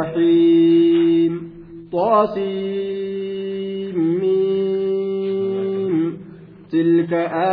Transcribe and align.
الرحيم. 0.00 1.50
طاسيم. 1.92 3.20
تلك 6.72 7.12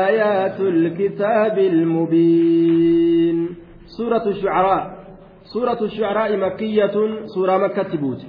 آيات 0.09 0.59
الكتاب 0.59 1.59
المبين. 1.59 3.49
سورة 3.97 4.27
الشعراء. 4.27 4.97
سورة 5.53 5.79
الشعراء 5.81 6.37
مكية. 6.37 6.91
سورة 7.35 7.57
مكة 7.57 7.83
تبوت. 7.83 8.21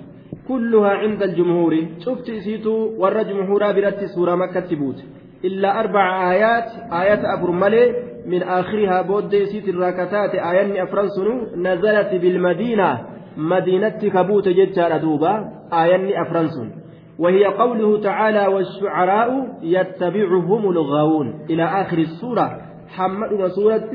كلها 0.49 0.89
عند 0.89 1.23
الجمهور. 1.23 1.77
شفت 1.99 2.31
سيتو 2.31 2.91
ور 2.99 3.23
جمهورا 3.23 3.73
برت 3.73 4.05
سورة 4.05 4.35
مكة 4.35 4.61
تبوت. 4.61 5.05
إلا 5.45 5.81
أربع 5.81 6.33
آيات. 6.33 6.93
آيات 6.93 7.19
أفر 7.25 7.51
ملي 7.51 7.93
من 8.27 8.43
آخرها 8.43 9.03
بود 9.03 9.45
سيت 9.45 9.69
الراكتات. 9.69 10.35
آيان 10.35 10.77
أفرنسن 10.77 11.47
نزلت 11.57 12.15
بالمدينة. 12.23 13.18
مدينة 13.37 13.89
كبوت 13.89 14.49
ججار 14.49 14.99
دوبا 14.99 15.53
آيان 15.73 16.27
أفرنسن 16.27 16.71
وهي 17.19 17.45
قوله 17.45 18.01
تعالى 18.01 18.47
والشعراء 18.47 19.59
يتبعهم 19.63 20.71
الغاوون. 20.71 21.47
إلى 21.51 21.65
آخر 21.65 21.99
السورة 21.99 22.61
حمد 22.89 23.47
سورة 23.47 23.91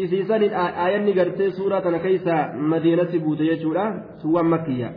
إسيسان 0.00 0.42
آيان 0.86 1.18
قرتي 1.18 1.50
سورة 1.50 1.96
كيسا 1.98 2.52
مدينة 2.56 3.10
بوت 3.14 3.40
يجورا 3.40 4.02
سوى 4.22 4.42
مكية. 4.42 4.92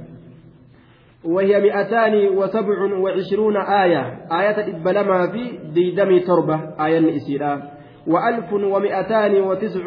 وهي 1.25 1.59
مئتان 1.59 2.37
وسبع 2.37 2.97
وعشرون 2.99 3.57
آية. 3.57 4.01
آية 4.31 4.75
إبلما 4.75 5.31
في 5.31 5.59
ديدم 5.73 6.19
تربة 6.19 6.85
آية 6.85 7.15
إسيرا. 7.15 7.61
وألف 8.07 8.53
ومئتان 8.53 9.41
وتسع 9.41 9.85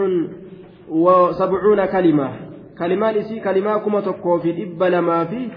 وسبعون 0.89 1.87
كلمة. 1.87 2.50
كلمان 2.79 3.15
إسي 3.17 3.41
كلمة 3.41 3.79
كما 3.79 4.01
تقو 4.01 4.39
في 4.39 4.51
إبلما 4.63 5.25
في 5.25 5.49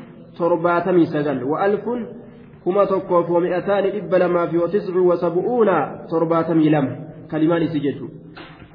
sagal. 1.14 1.46
Wa'alfun 1.46 2.00
kuma 2.64 2.86
tokkoof 2.86 3.30
wami'ataani 3.30 3.92
dhibba 3.92 4.18
lamaa 4.18 4.48
fi 4.48 4.58
watiscu 4.58 5.08
wasabu'uuna 5.08 6.10
torbaatamii 6.10 6.70
lama. 6.70 6.92
Kalimaan 7.30 7.64
isi 7.64 7.80
jechuudha. 7.80 8.24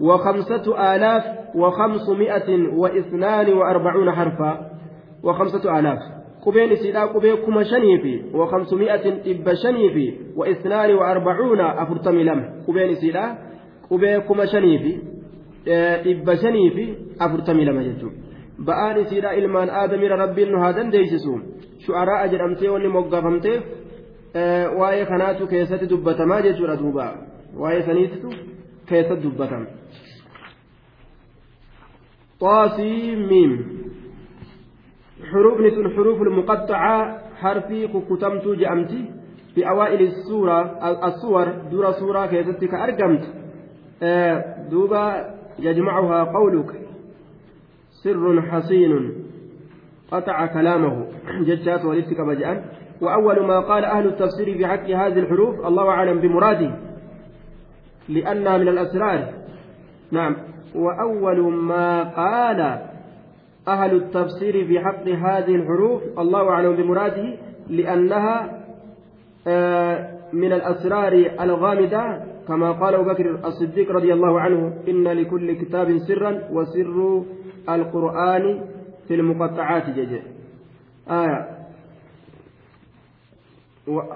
وخمسة 0.00 0.94
آلاف 0.94 1.24
وخمسمائة 1.54 2.68
وإثنان 2.76 3.52
وأربعون 3.52 4.12
حرفا 4.12 4.70
وخمسة 5.22 5.78
آلاف 5.78 5.98
قبين 6.46 6.76
سيدا 6.76 7.04
قبين 7.04 7.34
كما 7.36 7.62
شنيفي 7.62 8.22
وخمسمائة 8.34 9.32
إب 9.32 9.54
شنيفي 9.54 10.14
وإثنان 10.36 10.94
وأربعون 10.94 11.60
أفرتم 11.60 12.16
لم 12.18 12.62
قبين 12.68 12.94
سيدا 12.94 13.38
قبين 13.90 14.18
كما 14.18 14.46
شنيفي 14.46 14.98
إب 16.06 16.34
شنيفي 16.34 16.94
أفرتم 17.20 17.60
لم 17.60 17.80
يجوب 17.80 18.12
ba'aan 18.66 19.00
isiidha 19.02 19.32
ilmaan 19.32 19.70
aadamiira 19.70 20.16
rabbiin 20.16 20.52
nu 20.52 20.58
haa 20.62 20.76
dandeeysisu 20.76 21.32
shu'araa 21.86 22.26
jedhamtee 22.32 22.70
wanni 22.74 22.88
moggaafamteef 22.88 23.62
waa'ee 24.78 25.04
kanaatu 25.06 25.46
keessatti 25.46 25.90
dubbatamaa 25.90 26.40
jechuudha 26.46 26.76
duuba 26.82 27.06
waa'ee 27.62 27.82
saniitu 27.82 28.28
keessatti 28.86 29.22
dubbatama. 29.26 29.66
طاسيم 32.40 33.30
حروف 35.32 35.60
نسون 35.60 35.90
حروف 35.96 36.22
المقطعة 36.22 37.18
حرفي 37.36 37.88
كتمت 37.88 38.46
جأمتي 38.46 39.10
في 39.54 39.68
أوائل 39.68 40.02
السورة 40.02 40.60
الصور 41.08 41.48
دور 41.70 41.92
سورة 41.92 42.26
كيستك 42.26 42.74
أرقمت 42.74 43.24
دوبا 44.70 45.34
يجمعها 45.58 46.24
قولك 46.24 46.87
سر 48.04 48.42
حصين 48.42 49.12
قطع 50.12 50.46
كلامه. 50.46 51.06
ججات 51.48 51.84
ولدتك 51.84 52.20
بجأن 52.20 52.64
وأول 53.00 53.46
ما 53.46 53.60
قال 53.60 53.84
أهل 53.84 54.06
التفسير 54.06 54.56
في 54.56 54.66
حق 54.66 54.84
هذه 54.84 55.18
الحروف 55.18 55.66
الله 55.66 55.88
أعلم 55.88 56.20
بمراده 56.20 56.70
لأنها 58.08 58.58
من 58.58 58.68
الأسرار. 58.68 59.32
نعم. 60.12 60.36
وأول 60.74 61.52
ما 61.52 62.02
قال 62.02 62.60
أهل 63.68 63.94
التفسير 63.94 64.66
في 64.66 64.80
حق 64.80 65.08
هذه 65.08 65.54
الحروف 65.54 66.02
الله 66.18 66.48
أعلم 66.48 66.76
بمراده 66.76 67.36
لأنها 67.68 68.58
آه، 69.46 70.18
من 70.32 70.52
الأسرار 70.52 71.12
الغامضة 71.40 72.27
كما 72.48 72.72
قال 72.72 72.94
أبو 72.94 73.04
بكر 73.10 73.46
الصديق 73.46 73.90
رضي 73.92 74.12
الله 74.12 74.40
عنه 74.40 74.82
إن 74.88 75.08
لكل 75.08 75.52
كتاب 75.52 75.98
سرا 75.98 76.48
وسر 76.52 77.24
القرآن 77.68 78.64
في 79.08 79.14
المقطعات 79.14 79.90
جج 79.90 80.20
آية. 81.10 81.58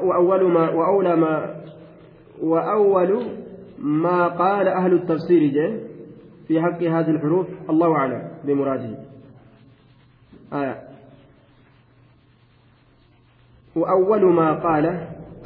وأول 0.02 0.52
ما 0.52 0.70
وأولى 0.70 1.16
ما 1.16 1.62
وأول 2.42 3.26
ما 3.78 4.28
قال 4.28 4.68
أهل 4.68 4.92
التفسير 4.92 5.52
جه 5.52 5.80
في 6.48 6.60
حق 6.60 6.82
هذه 6.82 7.10
الحروف 7.10 7.46
الله 7.70 7.96
أعلم 7.96 8.30
بمراده. 8.44 8.98
آية. 10.52 10.82
وأول 13.76 14.34
ما 14.34 14.52
قال 14.52 14.86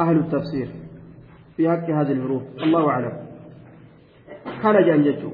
أهل 0.01 0.19
التفسير. 0.19 0.86
في 1.57 1.63
حق 1.71 1.87
هذه 1.91 2.13
الحروف 2.13 2.43
الله 2.63 2.83
أعلم 2.91 3.13
كان 4.63 4.77
جانجته 4.89 5.31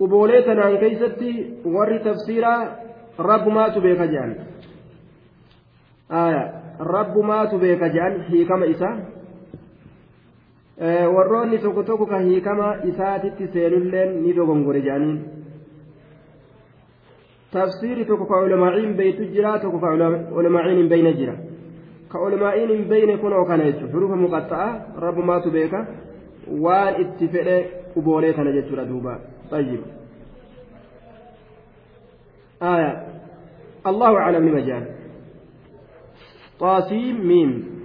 quboolee 0.00 0.42
tanaan 0.48 0.78
keeysatti 0.82 1.30
warri 1.74 1.98
tafsiiraa 2.06 2.60
rabbumaatu 3.30 3.78
beeka 3.84 4.06
jedhan 4.12 4.32
rabbumaatu 6.94 7.58
beeka 7.64 7.88
jedhan 7.96 8.14
hiikama 8.30 8.66
isaa 8.74 8.96
warroonni 11.16 11.58
tokko 11.64 11.82
tokko 11.90 12.06
ka 12.12 12.18
hiikama 12.28 12.68
isaatitti 12.90 13.44
seenulleen 13.54 14.10
ni 14.22 14.30
dogongore 14.38 14.80
jedhaniin 14.86 15.18
tafsiiri 17.52 18.04
tokko 18.10 18.24
ka 18.32 18.36
ulamaa'iin 18.46 18.92
beeytu 19.00 19.22
jira 19.34 19.52
tokko 19.64 19.78
ka 19.84 19.88
ulamaa'iin 20.40 20.78
hin 20.82 20.88
beeyne 20.92 21.12
jira 21.20 21.34
hin 22.12 22.84
beeyne 22.88 23.16
kunoo 23.16 23.44
kana 23.44 23.64
jechuudha 23.64 23.92
hurufa 23.92 24.16
muqaxxa'a 24.16 25.00
rabbumaatu 25.06 25.50
beeka 25.50 25.86
waan 26.60 27.00
itti 27.00 27.28
fedhe 27.28 27.58
quboolee 27.94 28.32
kana 28.32 28.52
jechuudha 28.52 28.84
duuba 28.84 29.18
طيب 29.50 29.80
آية 32.62 33.06
الله 33.86 34.16
أعلم 34.18 34.48
لمجال 34.48 34.86
طاسيم 36.60 37.26
ميم 37.26 37.80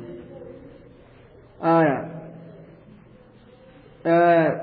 آية 1.63 2.11
آه 4.05 4.61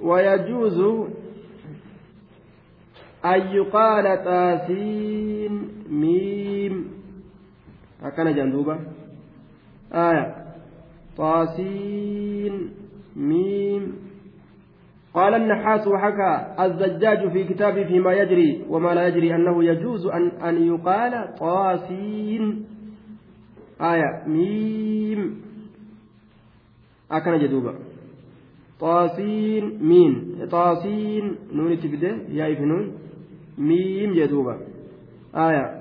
ويجوز 0.00 0.80
أن 3.24 3.40
يقال 3.40 4.24
تاسين 4.24 5.68
ميم 5.90 6.99
هكذا 8.02 8.30
جندوبة 8.30 8.78
آية 9.92 10.34
طاسين 11.16 12.70
ميم 13.16 13.92
قال 15.14 15.34
النحاس 15.34 15.86
وحكى 15.86 16.54
الزجاج 16.60 17.28
في 17.32 17.44
كتابه 17.44 17.84
فيما 17.84 18.12
يجري 18.12 18.64
وما 18.68 18.94
لا 18.94 19.08
يجري 19.08 19.34
أنه 19.34 19.64
يجوز 19.64 20.06
أن, 20.06 20.28
أن 20.28 20.66
يقال 20.66 21.34
طاسين 21.38 22.64
آية 23.80 24.22
ميم 24.26 25.40
أكن 27.10 27.38
جدوبا 27.38 27.74
طاسين 28.80 29.78
مين 29.82 30.46
طاسين 30.50 31.36
نون 31.52 31.80
تبدأ 31.80 32.18
يا 32.28 32.46
ابنون 32.52 32.92
ميم 33.58 34.14
جدوبا 34.14 34.58
آية 35.34 35.79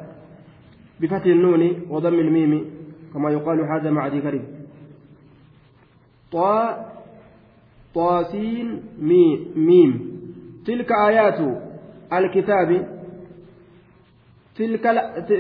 بفتح 1.02 1.26
النون 1.26 1.82
وضم 1.90 2.14
الميم 2.14 2.66
كما 3.14 3.32
يقال 3.32 3.60
هذا 3.62 3.90
مع 3.90 4.08
ذي 4.08 4.22
كريم 4.22 4.44
طا 6.32 6.86
طاسين 7.96 8.82
ميم. 9.56 9.92
تلك 10.66 10.92
آيات 11.08 11.40
الكتاب. 12.14 12.70
تلك 14.56 14.84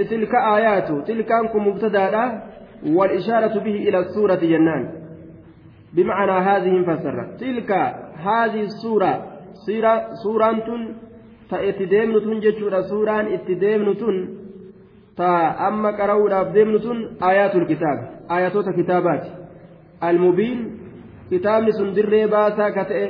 تلك 0.09 0.35
آيات 0.35 1.07
تلك 1.07 1.31
أنكم 1.31 1.67
مبتدأ 1.67 2.43
والإشارة 2.85 3.59
به 3.59 3.75
إلى 3.87 3.99
السورة 3.99 4.35
جنان. 4.35 4.83
بمعنى 5.93 6.31
هذه 6.31 6.83
فسرة 6.83 7.35
تلك 7.39 7.71
هذه 8.15 8.61
السورة 8.61 9.25
سورة 9.65 10.13
سورة 10.23 10.49
تأتي 11.49 11.85
ديمنة 11.85 12.39
جتشورة 12.39 12.81
سورة 12.81 13.33
اتديمنة 13.33 14.38
taa 15.19 15.67
amma 15.67 15.89
qara'uudhaaf 15.99 16.53
deemnu 16.55 16.79
tun 16.85 16.99
aayaatul 17.27 17.67
kitaab 17.71 17.99
aayatoota 18.35 18.73
kitaabaati. 18.79 19.29
Almubiin 20.07 20.59
kitaabni 21.31 21.71
sun 21.77 21.89
dirree 21.97 22.27
baasaa 22.35 22.71
ka 22.77 22.83
ta'e 22.91 23.05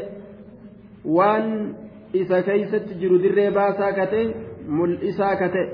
waan 1.18 1.46
isa 2.22 2.38
keeysatti 2.48 3.00
jiru 3.02 3.22
dirree 3.26 3.52
baasaa 3.60 3.92
ka 4.00 4.06
ta'e 4.14 4.26
mul'isaa 4.80 5.36
ka 5.42 5.48
ta'e. 5.56 5.66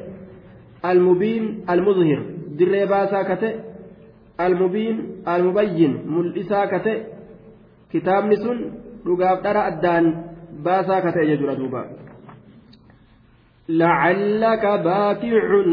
Almubiin 0.89 1.45
almuzhir 1.73 2.21
dirree 2.59 2.85
baasaa 2.93 3.23
ka 3.29 3.35
ta'e. 3.43 3.53
Almubiin 4.45 4.97
almubayyin 5.33 5.93
mul'isaa 6.15 6.65
ka 6.73 6.79
ta'e. 6.87 6.97
Kitaabni 7.91 8.37
sun 8.43 8.57
dhugaaf 9.05 9.37
dhara 9.45 9.61
addaan 9.71 10.05
baasaa 10.67 10.99
ka 11.05 11.11
ta'e 11.15 11.29
jechuudha 11.31 11.55
duubaa 11.61 11.85
لعلك 13.69 14.65
باكع 14.65 15.63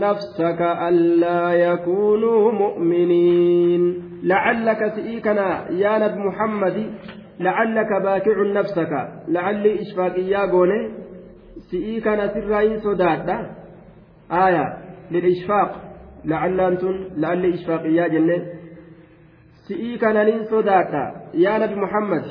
نفسك 0.00 0.60
ألا 0.88 1.52
يكونوا 1.52 2.52
مؤمنين. 2.52 4.02
لعلك 4.22 4.92
سئيكنا 4.96 5.70
يا 5.70 5.98
نبي 5.98 6.18
محمد 6.18 6.90
لعلك 7.40 8.02
باكع 8.02 8.42
نفسك. 8.42 8.90
لعلي 9.28 9.80
إشفاقيا 9.82 10.38
قوني 10.38 10.90
سئيكنا 11.70 12.28
سرين 12.28 12.80
صداد 12.80 13.28
آية 14.32 14.64
للإشفاق. 15.10 15.70
لعل 16.24 16.60
أنتم 16.60 16.94
لعلي 17.16 17.54
إشفاقيا 17.54 18.08
جنة. 18.08 18.42
سئيكنا 19.68 20.24
لين 20.24 20.44
يا 21.34 21.58
نبي 21.58 21.74
محمد 21.74 22.24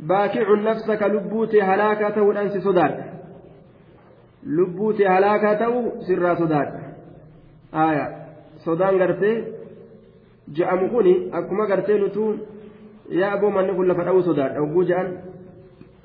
باكع 0.00 0.54
نفسك 0.60 1.02
لبوتي 1.02 1.62
هلاكة 1.62 2.22
والأنس 2.22 2.56
lubbuu 4.44 4.92
si 4.92 5.04
halaakaa 5.04 5.54
ta'u 5.64 5.82
sirraa 6.06 6.36
sodaadha 6.36 6.80
aya 7.72 8.06
sodaan 8.64 8.98
gartee 8.98 9.36
je'amu 10.52 10.88
kun 10.88 11.06
akkuma 11.32 11.66
gartee 11.66 11.98
nutuu 11.98 12.30
yaa 13.10 13.32
aboo 13.32 13.50
kun 13.76 13.88
lafa 13.88 14.04
dha'uu 14.04 14.22
sodaadha. 14.22 14.60
Wagguu 14.60 14.84
je'an 14.84 15.08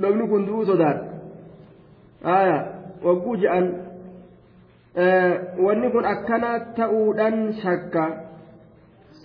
dhobni 0.01 0.27
kun 0.27 0.45
du'uu 0.47 0.65
sodaadha. 0.65 1.03
Aya 2.23 2.57
wagguu 3.03 3.37
je'an 3.37 3.65
wanni 5.65 5.91
kun 5.91 6.05
akkana 6.05 6.59
ta'uudhaan 6.75 7.53
shakka 7.61 8.05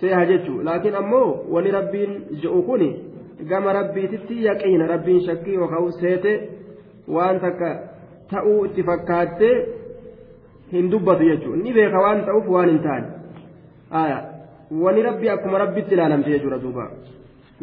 seeha 0.00 0.26
jechuu. 0.26 0.62
Laakiin 0.62 0.94
ammoo 0.94 1.44
wani 1.48 1.70
rabbiin 1.70 2.12
je'u 2.42 2.62
kun 2.62 2.82
gama 3.48 3.72
rabbiititti 3.72 4.44
yaqiina. 4.44 4.86
Rabbiin 4.86 5.24
shakkii 5.26 5.54
yookaan 5.54 5.92
seete 6.00 6.32
waan 7.08 7.40
takka. 7.40 7.89
Ta'uu 8.31 8.65
itti 8.65 8.82
fakkaattee 8.91 9.55
hin 10.73 10.91
dubbatu 10.91 11.31
jechuudha 11.31 11.62
ni 11.62 11.73
beeka 11.79 12.03
waan 12.06 12.25
ta'uuf 12.27 12.49
waan 12.56 12.71
hin 12.73 12.82
taane 12.88 13.06
wani 14.85 15.03
rabbi 15.09 15.31
akkuma 15.35 15.59
rabbitti 15.65 15.94
ilaalamte 15.94 16.31
jechuudha 16.31 16.62
duuba 16.65 16.91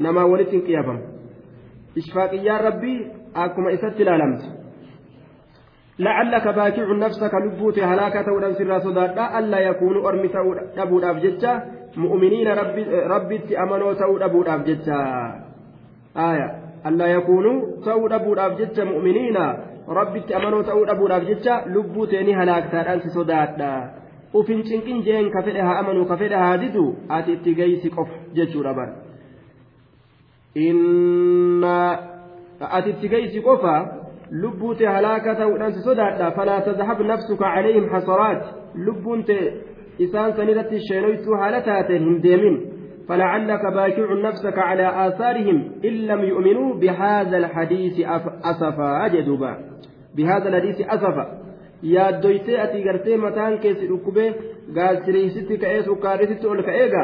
namaa 0.06 0.26
walitti 0.34 0.56
hin 0.58 0.66
qiyyafamu 0.70 1.02
ishfaaqiyyaan 2.04 2.64
rabbii 2.70 3.00
akkuma 3.34 3.72
isatti 3.80 4.02
ilaalamte. 4.04 4.58
لعلك 6.00 6.48
باكع 6.48 6.94
نفسك 6.94 7.34
لبوت 7.34 7.80
هلاكة 7.80 8.34
ودن 8.34 8.54
سر 8.54 8.80
صدادا 8.80 9.40
ألا 9.40 9.60
يكونوا 9.60 10.10
أرمي 10.10 10.28
تأود 10.76 11.04
أبجتشا 11.04 11.64
مؤمنين 11.98 12.48
ربي 12.48 12.84
ربي 12.86 13.58
أمنوا 13.60 13.94
تأود 13.94 14.22
أبود 14.22 14.48
أبجتشا 14.48 15.00
آية 16.18 16.48
ألا 16.86 17.08
يكونوا 17.08 17.82
تأود 17.86 18.12
أبود 18.14 18.40
أبجتشا 18.40 18.84
rabbitti 19.88 20.34
amanoo 20.34 20.64
ta'uu 20.64 20.86
dhabuudhaaf 20.86 21.26
jecha 21.28 21.62
lubbuu 21.76 22.08
teeni 22.08 22.34
halaaktaadhaan 22.34 23.02
si 23.02 23.10
sodaadha. 23.10 23.72
Ufin 24.34 24.64
cinqin 24.64 25.04
jeen 25.04 25.30
ka 25.32 25.44
fedhe 25.44 25.62
haa 25.62 25.80
amanuu 25.80 26.06
ka 26.06 26.18
fedhe 26.18 26.36
haa 26.36 26.58
didu 26.64 26.86
ati 27.10 27.32
itti 27.38 27.56
geessi 27.56 27.90
qof 27.90 28.10
jechuudha 28.34 28.74
bar 28.74 28.90
ati 32.78 32.90
itti 32.90 33.10
geessi 33.10 33.42
qofa 33.42 33.76
lubbuu 34.32 34.76
tee 34.76 34.88
halaaka 34.88 35.36
ta'uudhaan 35.36 35.74
si 35.74 35.82
sodaadha. 35.90 36.32
Falaa 36.32 36.62
tadhab 36.62 37.00
nafsuka 37.02 37.54
calayhim 37.56 37.90
hasaraat. 37.90 38.44
Lubbuun 38.76 39.24
tee 39.24 39.46
isaan 40.00 40.34
sanirratti 40.36 40.80
sheenoytuu 40.88 41.36
haala 41.42 41.62
taateen 41.62 42.04
hin 42.10 42.24
deemin 42.24 42.58
فلعلك 43.08 43.64
باكع 43.66 44.14
نفسك 44.14 44.58
على 44.58 45.08
آثارهم 45.08 45.58
إن 45.86 45.94
لم 46.10 46.22
يؤمنوا 46.24 46.76
بهذا 46.76 47.38
الحديث 47.38 47.96
أسفا 48.44 49.06
أجدوبا 49.06 49.58
بهذا 50.16 50.48
الحديث 50.50 50.82
أسفا 50.82 51.26
yaaddoytee 51.84 52.58
ati 52.62 52.80
gartee 52.84 53.18
mataan 53.18 53.60
keessi 53.64 53.88
dhukkubee 53.90 54.30
gaasiriisitti 54.78 55.58
ka'ee 55.64 55.84
sukkaarisitti 55.88 56.48
ol 56.54 56.62
ka'eega 56.70 57.04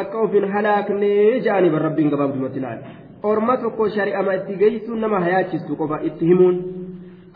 akka 0.00 0.18
ofin 0.24 0.44
halaaknee 0.52 1.40
ja'anii 1.46 1.72
bar 1.74 1.82
rabbiin 1.88 2.12
gabaabdumatti 2.12 2.58
ilaali 2.60 2.82
orma 3.30 3.56
tokko 3.64 3.88
shari'ama 3.96 4.36
itti 4.38 4.54
geessuun 4.62 5.00
nama 5.04 5.20
hayaachistu 5.24 5.76
qofa 5.80 5.98
itti 6.08 6.24
himuun 6.30 6.56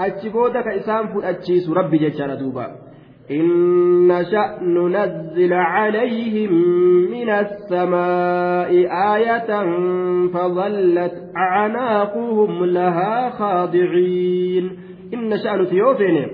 achi 0.06 0.28
booda 0.36 0.62
ka 0.66 0.76
isaan 0.80 1.10
fudhachiisu 1.14 1.74
rabbi 1.80 1.98
jechaadha 2.04 2.36
duuba 2.42 2.64
إن 3.30 4.08
نشأ 4.08 4.58
ننزل 4.62 5.52
عليهم 5.52 6.52
من 7.10 7.30
السماء 7.30 8.70
آية 9.14 9.50
فظلت 10.34 11.14
أعناقهم 11.36 12.64
لها 12.64 13.30
خاضعين 13.30 14.70
إن 15.14 15.28
نشأ 15.28 15.56
نتيوفين 15.56 16.26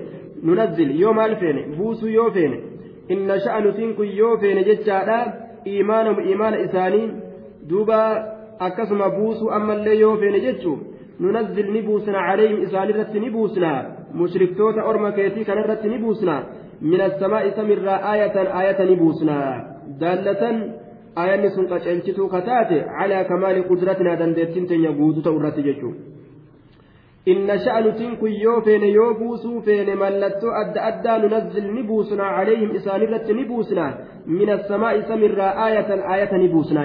ننزل 0.43 0.91
يوم 1.01 1.19
ألفين 1.19 1.75
بوس 1.77 2.03
يوفين 2.03 2.53
إن 3.11 3.27
نشأ 3.27 3.59
نتنك 3.59 3.99
يوفين 3.99 4.61
جتشادا؟ 4.61 5.33
إيمانهم 5.67 6.19
إيمان 6.19 6.53
إسانين 6.53 7.19
دوبا 7.69 8.33
أكسم 8.61 9.07
بوس 9.07 9.43
أما 9.55 9.73
اللي 9.73 9.99
يوفين 9.99 10.35
جتشو 10.45 10.77
ننزل 11.19 11.73
نبوسنا 11.73 12.17
عليهم 12.17 12.61
إسان 12.61 12.89
الرت 12.89 13.15
نبوسنا. 13.15 13.97
مشركتوتا 14.13 14.81
أرما 14.89 15.09
كيتي 15.09 15.43
كان 15.43 15.57
الرت 15.57 15.85
نبوسنا. 15.85 16.43
من 16.83 17.01
السماء 17.01 17.49
سمر 17.49 17.89
آية 18.13 18.35
آية 18.61 18.79
نبوسنا. 18.91 19.39
دالة 19.99 20.43
آية 21.17 21.49
سن 21.55 21.65
قشنشتو 21.67 22.27
كتاتي 22.27 22.79
على 22.81 23.23
كمال 23.29 23.69
قدرتنا 23.69 24.15
دندتين 24.15 24.67
تنيا 24.67 25.21
تورات 25.23 25.59
جيشو. 25.59 25.91
إن 27.27 27.59
شأن 27.65 27.95
تنكو 27.95 28.25
يو 28.25 28.61
فين 28.61 28.83
يو 28.83 29.13
بوسو 29.13 29.59
فين 29.59 29.97
ملتو 29.97 30.47
أدى 30.61 30.79
أدى 30.89 31.13
ننزل 31.21 31.65
نبوسنا 31.77 32.23
عليهم 32.23 32.69
إسانرة 32.75 33.27
نبوسنا. 33.39 33.85
من 34.27 34.49
السماء 34.49 35.01
سمر 35.09 35.39
آية 35.67 35.89
آية 36.15 36.31
نبوسنا 36.43 36.83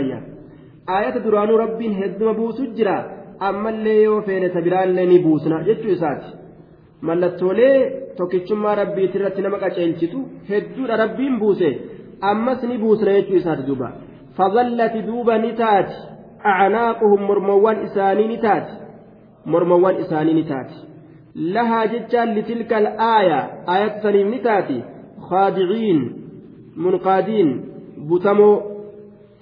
آية 0.99 1.19
دران 1.25 1.50
رب 1.62 1.83
هدم 1.83 2.33
بوسو 2.33 2.65
جرا. 2.77 2.97
أما 3.49 3.71
اللي 3.71 4.03
يو 4.03 4.21
فين 4.21 4.53
تبران 4.55 4.95
نبوسنا 5.12 5.62
جيشو 5.62 5.93
إساتي. 5.93 6.39
mallattoolee 7.03 8.08
tokkichummaa 8.19 8.75
rabbiitti 8.81 9.19
irratti 9.20 9.47
nama 9.47 9.59
qaceelchitu 9.65 10.20
hedduudha 10.50 11.00
rabbiin 11.02 11.38
buuse 11.43 11.71
ammas 12.31 12.62
ni 12.71 12.78
buusna 12.85 13.16
jechuu 13.16 13.40
isaati 13.40 13.66
duuba 13.71 13.88
fadallati 14.38 15.02
duuba 15.09 15.38
ni 15.45 15.52
taati 15.62 15.97
acnaaquhum 16.52 17.26
mormowwan 17.31 17.85
isaanii 17.88 18.28
ni 18.33 18.38
taati 18.47 18.75
mormowwan 19.54 20.00
isaanii 20.04 20.35
ni 20.38 20.45
taati 20.52 20.78
lahaa 21.57 21.87
jechaan 21.95 22.35
litilka 22.38 22.76
alaaya 22.76 23.38
aayata 23.75 24.02
saniif 24.07 24.31
ni 24.35 24.38
taati 24.49 24.78
khaadiciin 25.28 26.00
munqaadiin 26.87 27.50
butamoo 28.09 28.57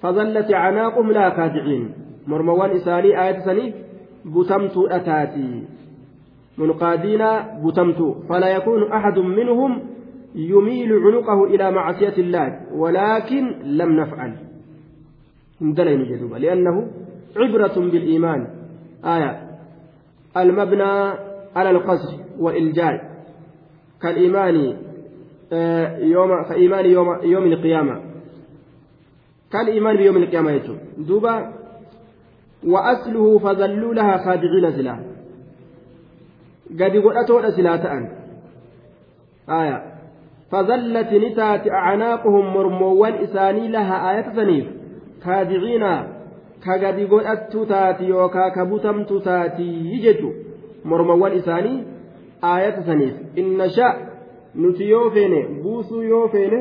fadallati 0.01 0.59
acnaaquhum 0.61 1.11
lahaa 1.17 1.37
kaadiciin 1.39 1.89
mormowwan 2.33 2.77
isaanii 2.81 3.15
aayata 3.23 3.45
saniif 3.49 3.75
butamtuudha 4.33 4.99
taati 5.09 5.47
منقادين 6.57 7.23
بتمت 7.63 8.15
فلا 8.29 8.47
يكون 8.47 8.91
أحد 8.91 9.19
منهم 9.19 9.81
يميل 10.35 10.93
عنقه 10.93 11.43
إلى 11.43 11.71
معصية 11.71 12.13
الله 12.17 12.59
ولكن 12.73 13.59
لم 13.63 13.99
نفعل. 13.99 14.35
دلين 15.61 16.03
جدوبا 16.03 16.35
لأنه 16.35 16.87
عبرة 17.37 17.75
بالإيمان. 17.75 18.47
آية 19.05 19.41
المبنى 20.37 21.13
على 21.55 21.69
القصر 21.69 22.13
والإلجاء. 22.39 23.11
كالإيمان 24.01 24.77
آه، 25.53 25.97
يوم 25.97 26.43
كإيمان 26.49 26.85
يوم 26.85 27.07
يوم 27.23 27.43
القيامة. 27.43 28.01
كالإيمان 29.51 29.97
بيوم 29.97 30.17
القيامة 30.17 30.51
يتو 30.51 30.73
دوبا 30.97 31.53
وأصله 32.67 33.39
فذلوا 33.39 33.93
لها 33.93 34.17
خادعين 34.17 34.71
سلاح 34.71 34.99
gadi 36.75 37.01
godhatoodha 37.01 37.51
silaa 37.51 37.77
ta'an 37.77 38.07
aya 39.59 39.81
fazallati 40.51 41.19
ni 41.19 41.29
taati 41.35 41.71
acnaaquhum 41.81 42.51
mormoowwan 42.57 43.21
isaanii 43.27 43.67
laha 43.75 44.01
aayata 44.09 44.35
saniif 44.39 44.65
kaadiciina 45.25 45.91
ka 46.65 46.77
gadi 46.83 47.05
godhattu 47.13 47.65
taati 47.65 48.09
yookaa 48.09 48.49
ka 48.57 48.65
butamtu 48.65 49.19
taatii 49.29 49.99
jechu 50.05 50.33
mormowwan 50.83 51.37
isaanii 51.39 51.83
aayata 52.51 52.83
saniif 52.89 53.39
inna 53.43 53.69
sha 53.69 53.95
nuti 54.55 54.89
yoo 54.89 55.09
feene 55.09 55.41
buusuu 55.63 56.01
yoo 56.01 56.27
feene 56.27 56.59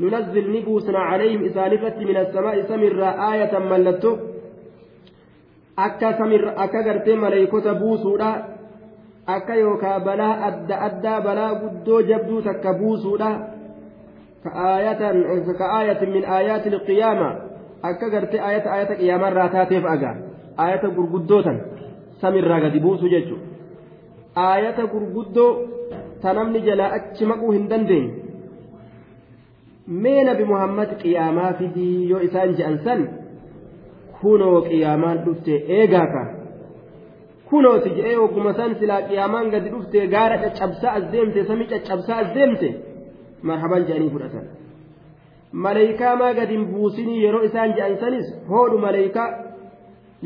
ni 0.00 0.60
buusna 0.62 1.00
calayhim 1.10 1.44
isaanirratti 1.44 2.04
min 2.04 2.16
assamaa'i 2.16 2.62
samirraa 2.68 3.14
aayatan 3.28 3.68
mallatto 3.72 4.12
akka 5.76 6.12
samir 6.18 6.46
akka 6.56 6.82
gartee 6.82 7.16
maleeykota 7.16 7.74
buusuudha 7.74 8.30
akka 9.34 9.54
yookaa 9.62 9.98
balaa 10.06 10.34
adda 10.48 10.76
addaa 10.88 11.20
balaa 11.26 11.52
guddoo 11.62 12.00
jabduu 12.10 12.42
takka 12.48 12.70
buusuudha. 12.80 13.30
Ka 14.44 14.50
aayatin 15.76 16.10
min 16.16 16.24
aayaati 16.36 16.68
ilqiyaama 16.74 17.28
akka 17.90 18.06
gartee 18.14 18.40
aayata 18.46 18.68
aayata 18.74 18.94
qiyaamarraa 19.00 19.48
taateef 19.54 19.84
agaa. 19.94 20.14
Aayata 20.62 20.88
gurguddootan 20.96 21.58
samirraa 22.20 22.60
gadi 22.64 22.80
buusu 22.86 23.06
jechuudha 23.14 23.46
aayata 24.46 24.82
gurguddoo 24.92 25.50
ta 26.22 26.32
namni 26.38 26.60
jalaa 26.68 26.90
achi 26.98 27.24
maquu 27.30 27.52
hin 27.52 27.68
dandeenye. 27.70 28.12
Mee 30.02 30.24
nabi 30.24 30.44
muhammad 30.52 30.90
qiyaamaa 31.02 31.52
fidii 31.60 32.10
yoo 32.10 32.20
isaan 32.28 32.52
je'an 32.58 32.76
san 32.84 33.00
kunoo 34.20 34.58
qiyaamaan 34.68 35.18
dhufte 35.24 35.54
eegaa 35.78 36.06
ka 36.14 36.22
kunooti 37.50 37.90
je'ee 37.96 38.16
ogguma 38.24 38.52
san 38.58 38.70
silaa 38.80 39.02
qiyaamaan 39.08 39.50
gadi 39.54 39.68
dhufte 39.74 39.98
gaara 40.14 40.36
caccabsaa 40.44 40.92
as 40.98 41.04
deemte 41.12 41.40
samii 41.48 41.68
caccabsaa 41.72 42.18
as 42.22 42.28
deemte 42.36 42.68
marhaban 43.48 43.82
je'anii 43.88 44.10
fudhatan 44.14 44.46
maleeykaa 45.64 46.14
maa 46.20 46.32
gadin 46.38 46.62
buusinii 46.72 47.22
yeroo 47.24 47.42
isaan 47.48 47.70
je'an 47.78 47.94
sanis 48.02 48.26
hoodhu 48.50 48.78
maleeykaa 48.86 49.28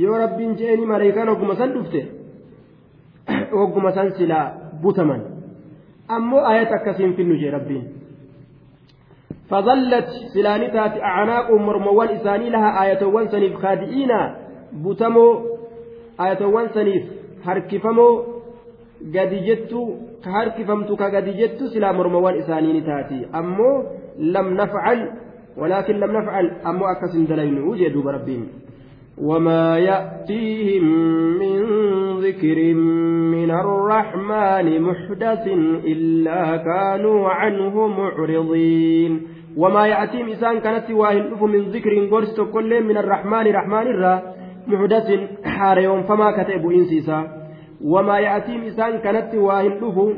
yoo 0.04 0.16
rabbiin 0.24 0.52
je'eni 0.60 0.86
maleeykaan 0.92 1.28
ogguma 1.34 1.54
san 1.60 1.70
dhufte 1.76 2.00
ogguma 3.62 3.90
san 3.98 4.08
silaa 4.18 4.46
butaman 4.82 5.20
ammoo 6.16 6.42
ayat 6.52 6.70
akkasiin 6.78 7.14
finnu 7.20 7.36
jee 7.42 7.52
rabbiin 7.58 7.84
فظلت 9.50 10.08
سلانتات 10.34 10.94
أعناق 11.10 11.48
مرموان 11.66 12.08
إساني 12.08 12.50
لها 12.50 12.70
آية 12.84 13.02
وانسنيف 13.14 13.54
خادئين 13.62 14.12
بتمو 14.84 15.26
ayatowwan 16.18 16.68
saniif 16.74 17.04
harkifamoo 17.44 18.12
gadi 19.16 19.40
jettu 19.46 19.80
ka 20.24 20.30
harkifamtu 20.30 20.96
ka 20.96 21.10
gadi 21.10 21.32
jettu 21.40 21.68
silaa 21.68 21.92
mormawwan 21.92 22.38
isaanii 22.42 22.72
ni 22.72 22.82
taati. 22.82 23.26
Ammoo 23.32 23.84
lam 24.18 24.54
nafcal 24.54 25.00
ولكن 25.56 25.94
لم 25.94 26.10
نفعل 26.10 26.50
أمو 26.66 26.84
أكسن 26.86 27.26
دلين 27.26 27.58
وجدوا 27.58 28.02
بربهم 28.02 28.46
وما 29.18 29.78
يأتيهم 29.78 30.84
من 31.38 31.58
ذكر 32.20 32.74
من 33.34 33.50
الرحمن 33.50 34.82
محدث 34.82 35.46
إلا 35.86 36.56
كانوا 36.56 37.28
عنه 37.28 37.86
معرضين 37.86 39.22
وما 39.56 39.86
يأتيهم 39.86 40.28
إنسان 40.28 40.58
كانت 40.58 40.90
واهن 40.90 41.30
من 41.42 41.60
ذكر 41.60 42.06
قرست 42.10 42.40
كل 42.40 42.82
من 42.84 42.96
الرحمن 42.96 43.46
رحمن 43.46 43.86
الرّ 43.94 44.34
محدث 44.66 45.08
حاريون 45.44 46.02
فما 46.02 46.28
كتب 46.36 46.62
إنسيسا. 46.70 47.44
وما 47.84 48.18
يأتيهم 48.18 48.62
إسان 48.64 48.98
كانت 48.98 49.34
واهن 49.34 49.80
دفو 49.80 50.12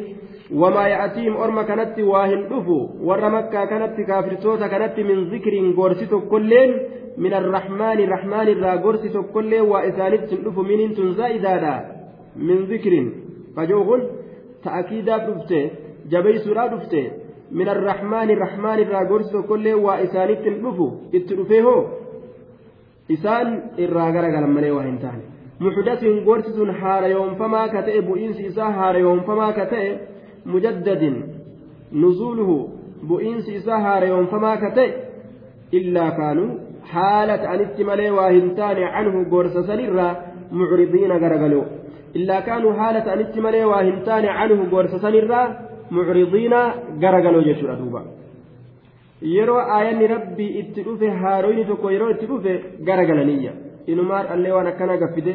وما 0.55 0.85
يأتيهم 0.89 1.37
أرم 1.37 1.63
كانت 1.63 1.99
واهن 1.99 2.43
دفو 2.49 2.79
ور 3.03 3.29
مكة 3.31 3.65
كانت 3.65 4.01
كافرتوتا 4.01 4.67
كانت 4.67 5.01
من 5.01 5.19
ذكر 5.33 5.55
غورسيت 5.77 6.15
كلين 6.31 6.71
من 7.19 7.33
الرحمن 7.35 7.99
الرحمن 8.07 8.47
الرا 8.55 8.75
غورسيت 8.85 9.17
كلين 9.35 9.61
وإسانت 9.61 10.35
دفو 10.47 10.63
من 10.63 10.95
تنزايدادا 10.95 11.75
من 12.37 12.59
ذكر 12.73 12.93
فجوهن 13.57 14.03
تأكيدا 14.65 15.17
دفته. 15.27 15.71
جبي 16.11 16.39
سورة 16.39 16.67
دفته. 16.67 17.05
من 17.59 17.69
الرحمن 17.69 18.29
الرحمن 18.31 18.79
الرا 18.85 19.01
غورسيت 19.11 19.37
كلين 19.51 19.75
وإسانت 19.75 20.45
دفو 20.65 20.87
اتلفيه 21.15 21.67
isaan 23.15 23.49
irraa 23.85 24.11
garagalan 24.17 24.53
malee 24.57 24.75
waa 24.77 24.85
hin 24.89 24.99
taane 25.05 25.25
muxdasin 25.65 26.17
gorsi 26.29 26.53
sun 26.59 26.71
haarayoonfamaa 26.81 27.69
ka 27.75 27.83
ta'e 27.89 28.01
bu'iinsi 28.09 28.47
isaa 28.51 28.71
haarayoonfamaa 28.79 29.53
ka 29.59 29.67
ta'e 29.73 29.91
mujaddadin 30.55 31.17
nuzuuluhu 32.03 32.57
bu'iinsi 33.09 33.57
isaa 33.61 33.81
haarayoonfamaa 33.87 34.57
ka 34.65 34.71
ta'e 34.79 34.89
illaa 35.81 36.11
kaanuu 36.19 36.51
haala 36.93 37.39
ta'anitti 37.45 37.89
malee 37.91 38.11
waa 38.19 38.31
hin 38.37 38.51
taane 38.59 38.83
canhu 38.97 39.25
gorsa 39.35 39.63
sanirraa 39.71 40.13
mucridiina 40.59 41.23
garagaloo 41.25 41.65
illaa 42.19 42.43
kaanuu 42.49 42.75
haala 42.81 43.01
ta'anitti 43.09 43.41
malee 43.47 43.65
waa 43.73 43.83
hin 43.89 43.99
taane 44.11 44.29
canhu 44.39 44.69
gorsa 44.75 45.03
sanirraa 45.07 45.47
mucridiina 45.97 46.61
garagaloo 47.03 47.43
jechuudha 47.49 47.81
duuba 47.81 48.01
yeroo 49.36 49.62
aayanni 49.76 50.08
rabbii 50.14 50.52
itti 50.62 50.86
dhufe 50.88 51.10
haaroyni 51.24 51.66
tokko 51.70 51.92
yeroo 51.96 52.10
itti 52.16 52.30
dhufe 52.32 52.54
garagalaniiyya 52.88 53.54
inumaa 53.94 54.20
har'allee 54.22 54.54
waan 54.56 54.72
akkana 54.74 54.98
gaffide 55.04 55.34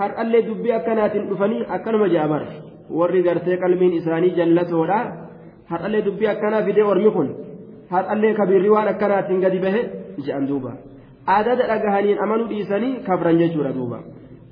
har'allee 0.00 0.42
dubbii 0.48 0.74
akkanaatiin 0.78 1.28
dhufanii 1.30 1.62
akkanuma 1.76 2.08
jaabar 2.14 2.42
warri 2.98 3.22
gartee 3.28 3.60
qalbiin 3.62 3.96
isaanii 4.00 4.34
jallatoodha 4.40 4.98
har'allee 5.70 6.04
dubbii 6.08 6.32
akkanaa 6.34 6.66
fidee 6.68 6.90
ormi 6.92 7.14
kun 7.16 7.32
har'allee 7.94 8.34
kabiirri 8.40 8.74
waan 8.76 8.92
akkanaatiin 8.94 9.40
gadi 9.46 9.64
bahe 9.64 9.80
je'an 10.26 10.48
duuba 10.50 10.76
aadada 11.36 11.70
dhagahaniin 11.72 12.22
amanuu 12.26 12.52
dhiisanii 12.52 12.94
kafran 13.08 13.42
jechuudha 13.42 13.72
duuba. 13.80 14.00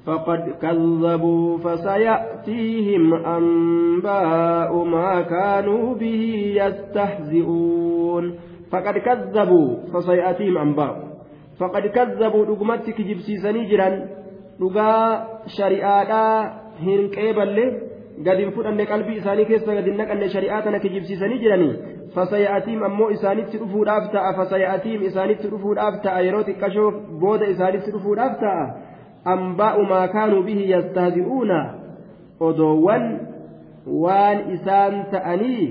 فقد 0.07 0.54
كذبوا 0.62 1.59
فسيأتيهم 1.59 3.14
أنباء 3.14 4.85
ما 4.85 5.21
كانوا 5.21 5.95
به 5.95 6.23
يستهزئون 6.57 8.35
فقد 8.72 8.98
كذبوا 8.98 9.76
فسيأتيهم 9.94 10.58
أنباء 10.58 10.94
فقد 11.60 11.84
كذبوا 11.88 12.46
jiran 13.70 13.96
dhugaa 14.60 15.26
shari'aadhaa 15.58 16.34
hin 16.86 17.10
qeeballe 17.16 17.66
gadi 18.26 18.44
hin 18.44 18.52
fudhanne 18.56 18.86
qalbii 18.92 19.16
isaanii 19.22 19.46
keessa 19.52 19.76
gadi 19.78 19.92
hin 19.92 20.02
naqanne 20.02 20.30
shari'aa 20.34 20.62
tana 20.66 20.82
kijibsiisanii 20.86 21.40
jiranii 21.44 21.72
fasaya'atiim 22.16 22.84
ammoo 22.90 23.10
isaanitti 23.18 23.62
dhufuudhaaf 23.62 24.10
ta'a 24.16 24.34
fasaya'atiim 24.40 25.06
isaanitti 25.12 25.52
dhufuudhaaf 25.54 26.02
ta'a 26.08 26.26
yeroo 26.28 26.44
xiqqashoo 26.50 26.92
booda 27.24 27.52
isaanitti 27.56 27.96
dhufuudhaaf 27.96 28.36
ta'a 28.44 28.66
ambaa'u 29.36 29.86
maa 29.94 30.08
kaanuu 30.16 30.44
bihi 30.50 30.70
yastahzi'uuna 30.72 31.60
odoowwan 32.50 33.08
waan 34.06 34.44
isaan 34.58 35.00
ta'anii 35.16 35.64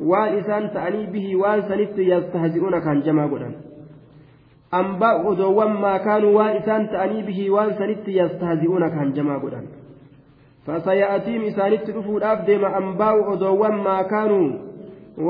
waan 0.00 0.38
isaan 0.38 0.70
ta'anii 0.74 1.06
bihii 1.12 1.34
waan 1.34 1.62
sanitti 1.68 2.08
yastahzi'uuna 2.10 2.80
kan 2.80 3.02
jamaa 3.06 3.26
godhan 3.32 3.54
ambaa 4.80 5.14
odoowwan 5.30 5.72
maa 5.84 5.98
kaanuu 6.06 6.34
waan 6.36 6.56
isaan 6.60 6.88
ta'anii 6.92 7.22
bihii 7.28 7.48
waan 7.56 7.74
sanitti 7.78 8.16
yastahzi'uuna 8.16 8.90
kan 8.90 9.12
jamaa 9.16 9.38
godhan 9.44 9.66
fasaya'atiim 10.66 11.48
isaanitti 11.50 11.92
dhufuudhaaf 11.96 12.46
deema 12.50 12.70
ambaa'u 12.82 13.24
odoowwan 13.32 13.80
maa 13.88 14.04
kaanuu 14.12 14.46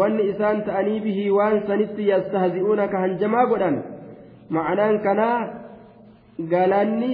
wanni 0.00 0.28
isaan 0.33 0.62
ta'anii 0.69 1.00
bihii 1.07 1.31
waan 1.38 1.62
sanitti 1.71 2.09
yastahzi'uuna 2.09 2.88
kan 2.97 3.17
jamaa 3.25 3.47
godhan 3.52 3.83
ma'anaan 4.57 5.00
kanaa 5.09 5.38
galanni 6.55 7.12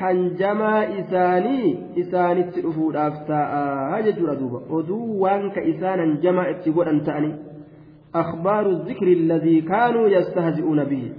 hanjamaa 0.00 0.84
isaanii 1.00 1.72
isaanitti 2.02 2.62
dhufuudhaaf 2.66 3.18
ta'a 3.26 4.02
jechuudha 4.06 4.36
duuba 4.40 4.60
oduu 4.78 5.20
waan 5.24 5.50
ka 5.56 5.66
isaan 5.72 6.02
hanjamaa 6.04 6.46
itti 6.54 6.74
godhan 6.78 7.00
ta'anii 7.08 7.34
akhbaaru 8.22 8.74
zikri 8.88 9.14
alladhii 9.20 9.62
kaanuu 9.70 10.06
yastahzi'uuna 10.16 10.84
bihi 10.92 11.12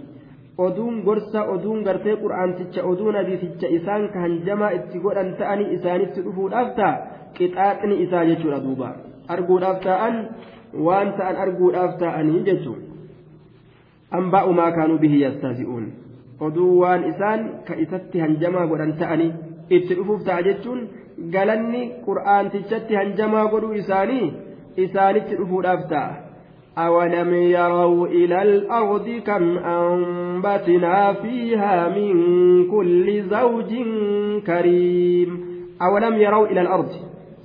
oduun 0.68 1.02
gorsa 1.08 1.46
oduun 1.56 1.84
gartee 1.88 2.16
qur'aanticha 2.24 2.88
oduu 2.92 3.12
nabiiticha 3.18 3.74
isaan 3.78 4.08
ka 4.14 4.26
hanjamaa 4.26 4.72
itti 4.80 5.04
godhan 5.06 5.36
ta'anii 5.42 5.72
isaanitti 5.78 6.26
dhufuudhaaf 6.28 6.76
ta'a 6.80 6.94
qixaaxni 7.40 8.02
isaa 8.08 8.26
jechuudha 8.32 8.64
duuba 8.68 8.96
arguudhaaf 9.38 9.84
ta'an 9.90 10.24
waan 10.88 11.14
ta'an 11.20 11.44
arguudhaaf 11.46 12.00
ta'anii 12.04 12.48
jechuudha 12.50 12.86
anbaa'u 14.20 14.58
maa 14.60 14.72
kaanuu 14.80 15.00
bihi 15.06 15.22
yastahzi'uun 15.26 15.86
oduu 16.40 16.80
waan 16.82 17.08
isaan 17.12 17.48
ka 17.68 17.80
isatti 17.86 18.20
hanjamaa 18.26 18.68
godhan 18.74 18.94
ta'anii 19.02 19.32
itti 19.78 19.96
dhufuuf 19.96 20.28
ta'a 20.28 20.46
jechuun 20.50 20.86
galanni 21.38 21.82
qur'aantichatti 22.06 23.02
hanjamaa 23.02 23.48
godhuu 23.56 23.74
isaanii 23.82 24.34
isaanitti 24.86 25.42
dhufuudhaaf 25.42 25.90
ta'a. 25.90 26.26
أولم 26.78 27.34
يروا 27.34 28.08
إلى 28.08 28.42
الأرض 28.42 29.22
كم 29.28 29.58
أنبتنا 29.58 31.14
فيها 31.14 31.90
من 31.90 32.12
كل 32.72 33.24
زوج 33.24 33.72
كريم 34.48 35.46
أولم 35.82 36.16
يروا 36.16 36.48
إلى 36.48 36.62
الأرض 36.62 36.90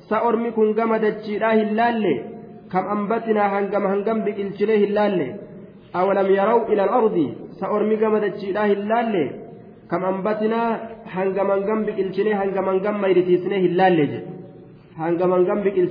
سأرمكم 0.09 0.73
جمدت 0.73 1.16
شراه 1.26 1.54
اللالي 1.54 2.25
كم 2.73 2.78
أنبتنا 2.78 3.59
هنجم 3.59 3.87
هنجم 3.87 4.18
بكل 4.25 4.70
اللالي 4.70 5.35
أولم 5.97 6.26
يروا 6.26 6.68
إلى 6.68 6.85
الأرض 6.85 7.35
سأرمي 7.61 7.97
جمدت 8.02 8.35
شراه 8.43 8.71
اللالي 8.79 9.26
كم 9.90 10.02
أنبتنا 10.11 10.61
هنجم 11.14 11.49
هنجم 11.50 11.81
بكل 11.87 12.29
هنجم 12.40 12.67
هنجم 12.69 12.97
ما 13.02 13.09
يرتيسنه 13.12 13.62
اللالي 13.71 14.07
هنجم 15.02 15.31
هنجم 15.33 15.59
بكل 15.64 15.87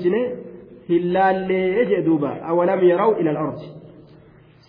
hillaallee 0.90 1.86
jee 1.90 2.02
duuba. 2.06 2.32
Awalam 2.50 2.82
yaraw 2.92 3.12
ila 3.22 3.30
al-ardi 3.36 3.68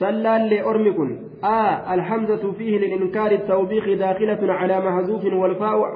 sallaallee 0.01 0.63
ormi 0.71 0.93
kun? 0.99 1.11
آ 1.45 1.95
الحمزة 1.95 2.53
فيه 2.53 2.79
للإنكار 2.79 3.33
التوبيخ 3.33 3.85
داخلة 3.99 4.53
على 4.53 4.81
محذوف 4.81 5.25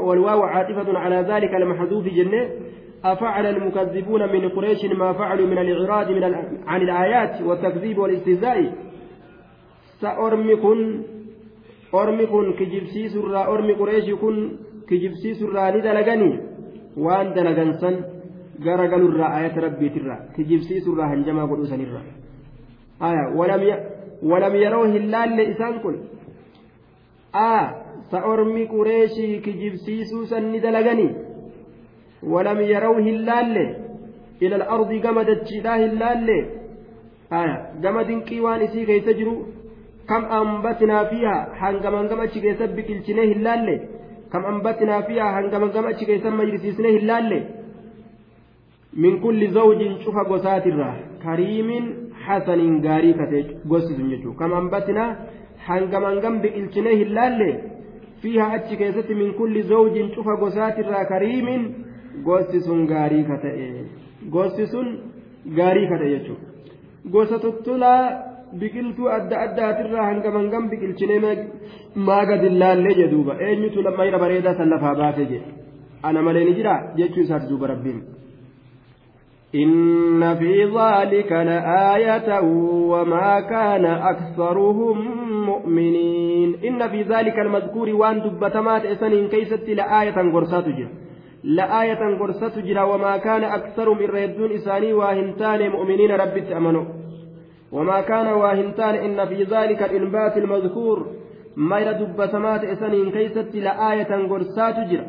والواو 0.00 0.42
عاطفة 0.42 0.99
على 0.99 1.16
ذلك 1.16 1.54
المحذوف 1.54 2.04
جنة 2.04 2.49
أفعل 3.04 3.46
المكذبون 3.46 4.32
من 4.32 4.49
قريش 4.49 4.84
ما 4.84 5.12
فعلوا 5.12 5.46
من 5.46 5.58
الإعراض 5.58 6.11
من 6.11 6.25
عن 6.66 6.82
الآيات 6.82 7.42
والتكذيب 7.42 7.99
والاستهزاء 7.99 8.73
سأرمي 10.00 10.56
كن 10.56 11.02
أرمي 11.94 12.26
كن 12.26 12.52
كجبسي 12.58 13.08
سرى 13.08 13.40
أرمي 13.52 13.72
قريش 13.80 14.10
كن 14.22 14.36
كجبسي 14.88 15.34
سرى 15.34 15.64
ندلقني 15.74 16.30
وأن 16.96 17.28
دلقنسا 17.34 17.90
غرقلوا 18.64 19.08
الرآية 19.12 19.54
ربي 19.64 19.88
ترى 19.94 20.16
كجبسي 20.36 20.80
سرى 20.80 21.04
هنجما 21.10 21.44
قدوسا 21.50 21.76
الرأى 21.86 22.12
آية 23.08 23.24
ولم 23.38 23.62
ي... 23.68 23.72
ولم 24.30 24.54
يروه 24.64 24.86
هلال 24.96 25.30
لإسان 25.36 25.74
كن 25.82 25.96
آه 27.34 27.66
سأرمي 28.10 28.64
قريشي 28.72 29.38
كجبسيسو 29.44 30.24
سن 30.30 30.52
دلقني 30.64 31.08
ولم 32.32 32.60
يروه 32.60 33.00
هلال 33.08 33.56
إلى 34.42 34.56
الأرض 34.56 34.90
قمدت 35.04 35.40
شداه 35.50 35.76
هلال 35.84 36.28
آية 37.40 37.56
قمد 37.84 38.10
كيوان 38.28 38.60
إسي 38.60 38.86
كي 38.86 39.00
كم 40.08 40.23
أنبتنا 40.40 40.99
فيها 41.11 41.37
حنقما 41.61 42.00
قمت 42.11 42.34
كي 42.44 42.54
سبك 42.61 42.88
الشنيه 42.96 43.28
هلال 43.32 43.68
كم 44.32 44.42
أنبتنا 44.52 44.96
فيها 45.06 45.26
حنقما 45.37 45.66
قمت 45.75 46.00
كي 46.08 46.18
سمى 46.25 46.42
يرسيسنيه 46.49 46.94
هلال 46.99 47.30
من 49.02 49.12
كل 49.25 49.40
زوج 49.58 49.80
شوف 50.04 50.16
قسات 50.30 50.66
الراه 50.73 50.96
كريم 51.25 51.68
حسن 52.25 52.61
غاري 52.87 53.11
انبتنا 54.61 55.06
hangam 55.68 56.04
hangam 56.08 56.34
biqilchinee 56.44 56.96
hin 57.00 57.11
laalle 57.18 57.49
fiiha 58.23 58.46
achi 58.56 58.78
keessatti 58.80 59.18
min 59.20 59.30
kulli 59.38 59.62
zawjin 59.73 60.11
cufa 60.16 60.37
gosaatirraa 60.42 61.04
kariimin 61.12 61.62
gosti 62.28 62.61
sun 62.66 62.82
gaarii 62.92 63.25
ka 63.30 63.38
ta'e 63.44 63.68
gosti 64.37 64.66
sun 64.73 64.90
gaarii 65.58 65.87
ka 65.92 66.00
ta'e 66.02 66.11
jechuudha 66.14 66.46
gosa 67.14 67.38
tottolaa 67.44 68.02
biqiltuu 68.61 69.08
adda 69.18 69.42
addaatirraa 69.46 70.08
hangam 70.11 70.34
hangam 70.40 70.70
biqilchinee 70.73 71.37
maaga 72.08 72.40
dillaallee 72.44 72.96
jedhuuba 73.02 73.38
eenyutu 73.46 73.87
mayra 74.00 74.18
bareedaa 74.25 74.58
san 74.61 74.75
lafaa 74.75 74.94
baase 75.02 75.25
jedhe 75.32 75.54
ana 76.02 76.26
malee 76.26 76.44
ni 76.49 76.58
jira 76.58 76.75
jechuu 76.99 77.25
isaati 77.26 77.50
duuba 77.52 77.73
rabbiin. 77.75 78.02
إن 79.54 80.34
في 80.34 80.64
ذلك 80.64 81.32
لآية 81.32 82.40
وما 82.92 83.40
كان 83.40 83.84
أكثرهم 83.84 84.96
مؤمنين 85.46 86.56
إن 86.64 86.88
في 86.88 87.02
ذلك 87.02 87.38
المذكور 87.38 87.88
وان 87.90 88.20
دبتمات 88.20 88.84
إسنين 88.84 89.28
كيست 89.28 89.68
لآية 89.68 90.32
قرصات 90.32 90.68
جرا 90.68 90.88
لآية 91.44 92.18
قرصات 92.18 92.58
جرا 92.58 92.82
وما 92.82 93.16
كان 93.16 93.44
أكثر 93.44 93.94
من 93.94 94.06
ردون 94.06 94.52
إساني 94.52 94.92
واهنتان 94.92 95.70
مؤمنين 95.70 96.11
رب 96.11 96.37
أمنوا 96.37 96.84
وما 97.75 98.00
كان 98.00 98.26
واهنتان 98.26 98.95
إن 99.07 99.19
في 99.31 99.38
ذلك 99.54 99.81
الإنبات 99.83 100.35
المذكور 100.37 100.99
ما 101.57 101.93
دبتمات 102.00 102.64
إسنين 102.64 103.11
كيست 103.11 103.54
لآية 103.66 104.12
قرصات 104.31 104.76
جرا 104.90 105.07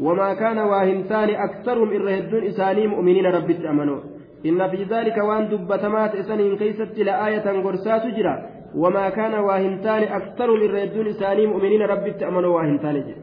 وما 0.00 0.34
كان 0.34 0.58
واهمتان 0.58 1.28
أكثرهم 1.46 1.88
إرهدون 1.96 2.42
إساني 2.50 2.86
مؤمنين 2.86 3.26
ربت 3.26 3.60
أمنوا 3.72 4.00
إن 4.46 4.60
في 4.70 4.80
ذلك 4.84 5.16
وأن 5.28 5.48
دبتمات 5.48 6.14
إسانين 6.14 6.56
كيست 6.56 6.98
لآية 6.98 7.46
قرسات 7.64 8.04
جرا 8.16 8.34
وما 8.82 9.06
كان 9.18 9.34
واهمتان 9.46 10.02
أكثرهم 10.18 10.60
إرهدون 10.68 11.06
إساني 11.06 11.46
مؤمنين 11.46 11.82
ربت 11.82 12.22
أمنوا 12.22 12.52
واهمتان 12.56 12.94
جرا 13.06 13.20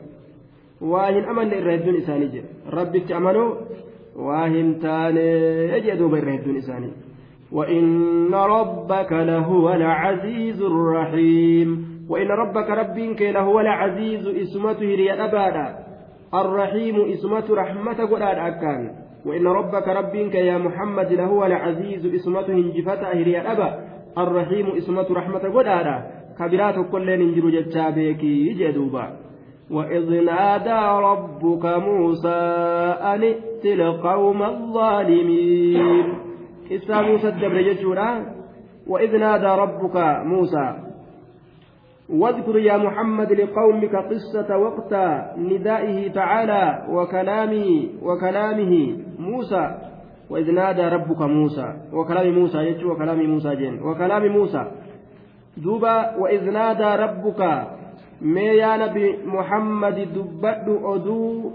واهن 0.92 1.24
أمن 1.32 1.54
إرهدون 1.54 1.96
إساني 2.02 2.28
جرا 2.34 2.44
ربت 2.78 3.12
أمنوا 3.12 3.50
واهمتان 4.16 5.18
يجدوا 5.76 6.10
بإرهدون 6.10 6.58
إساني. 6.58 6.92
وإن 7.54 8.34
ربك 8.34 9.12
لهو 9.12 9.74
العزيز 9.74 10.62
الرحيم. 10.62 11.92
وإن 12.10 12.28
ربك 12.28 12.70
ربك 12.70 13.22
لهو 13.22 13.60
العزيز 13.60 14.28
إسمته 14.28 14.96
ريا 14.96 15.28
الرحيم 16.34 16.96
اسمة 17.02 17.44
رحمة 17.52 18.06
قرآن 18.06 18.38
أكان. 18.40 18.92
وإن 19.26 19.48
ربك 19.48 19.88
ربك 19.88 20.36
يا 20.36 20.58
محمد 20.58 21.14
لهو 21.14 21.46
العزيز 21.46 22.06
إسمته 22.06 22.54
هنجفة 22.54 23.02
هريا 23.14 23.52
أبا 23.52 23.80
الرحيم 24.18 24.68
اسمة 24.68 25.08
رحمة 25.12 25.40
قرآن. 25.40 26.04
كبيرات 26.40 26.76
كل 26.92 27.20
ننجر 27.20 27.50
جتابيك 27.50 28.22
جدوبا. 28.58 29.12
وإذ 29.72 30.24
نادى 30.24 30.82
ربك 31.04 31.66
موسى 31.66 32.42
أن 33.02 33.24
ائت 33.24 33.66
القوم 33.66 34.44
الظالمين. 34.44 36.31
إسا 36.72 37.02
موسى 37.02 37.28
الدبر 37.28 37.58
وإذ 38.88 39.18
نادى 39.18 39.46
ربك 39.46 39.96
موسى 40.26 40.76
واذكر 42.10 42.58
يا 42.58 42.78
محمد 42.78 43.32
لقومك 43.32 43.96
قصة 43.96 44.58
وقت 44.58 44.94
ندائه 45.38 46.12
تعالى 46.12 46.86
وكلامه 46.90 47.88
وكلامه 48.04 48.98
موسى 49.20 49.78
وإذ 50.30 50.52
نادى 50.52 50.82
ربك 50.82 51.22
موسى 51.22 51.74
وكلام 51.94 52.40
موسى 52.40 52.58
يجو 52.58 52.92
وكلام 52.92 53.30
موسى 53.30 53.56
جن 53.56 53.80
وكلام 53.84 54.28
موسى. 54.28 54.72
دوبا 55.58 56.16
وإذ 56.18 56.50
نادى 56.50 57.04
ربك 57.04 57.42
ما 58.22 58.42
يا 58.42 58.78
نبي 58.78 59.18
محمد 59.26 59.96
دبد 60.16 60.68
أدو 60.84 61.52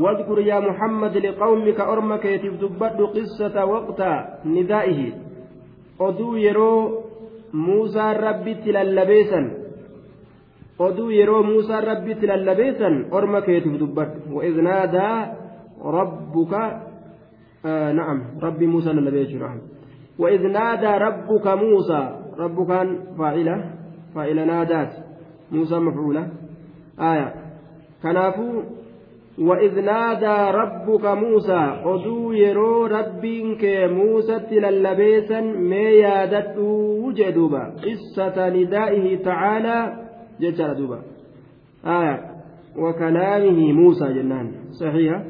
واذكر 0.00 0.38
يا 0.38 0.58
محمد 0.60 1.14
لقومك 1.16 1.80
أرمك 1.80 2.24
يتف 2.24 2.54
دبد 2.62 3.00
قصة 3.16 3.56
وقت 3.64 4.00
ندائه 4.44 5.00
أدو 6.00 6.36
يرو 6.36 6.74
موسى 7.52 8.06
ربي 8.26 8.54
تلالبيسا 8.64 9.40
oduu 10.80 11.10
yeroo 11.12 11.42
muusaan 11.42 11.84
rabbitti 11.84 12.26
lallabeessan 12.26 12.94
orma 13.10 13.40
keetiif 13.46 13.74
dubbadhu 13.80 14.36
wa'iz 14.36 14.56
naadaa 14.68 15.16
rabbuka 15.96 16.60
na'am 17.98 18.20
rabbi 18.44 18.66
muusaa 18.72 18.94
lallabee 18.96 19.24
jechuudha 19.24 19.50
wa'iz 20.22 20.42
naadaa 20.56 20.96
rabbuka 21.06 21.56
muusaa 21.64 22.06
rabbukaan 22.42 22.88
faa'ila 23.18 23.54
faa'ila 24.14 24.46
naadaati 24.52 24.96
muusaa 25.50 25.80
mafcuula 25.88 26.22
aaya 27.08 27.28
kanaafuu 28.02 28.54
وإذ 29.40 29.80
نادى 29.80 30.56
ربك 30.56 31.04
موسى 31.06 31.82
أدو 31.84 32.32
يرو 32.32 32.86
ربين 32.86 33.56
كي 33.56 33.86
موسى 33.86 34.38
تللبيسا 34.50 35.40
ما 35.40 35.86
يادته 36.04 37.12
جدوبا 37.12 37.64
قصة 37.84 38.48
ندائه 38.48 39.16
تعالى 39.24 40.00
duuba 40.40 40.98
aya 41.84 42.14
wakalaamihi 42.76 43.72
muusaa 43.72 44.12
jennaan 44.12 44.48
saxiiha 44.78 45.20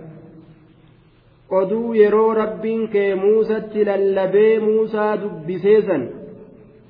oduu 1.51 1.95
yeroo 1.95 2.35
rabbiin 2.35 2.89
kee 2.89 3.15
muusatti 3.15 3.85
lallabee 3.85 4.61
muusaa 4.61 5.17
dubbiseesan 5.23 6.09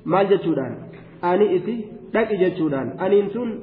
maal 0.05 0.27
jechuudhaan 0.33 0.75
ani 1.21 1.55
iti 1.55 1.75
dhaqi 2.13 2.37
jechuudhaan 2.43 2.93
aniin 2.97 3.29
tun 3.29 3.53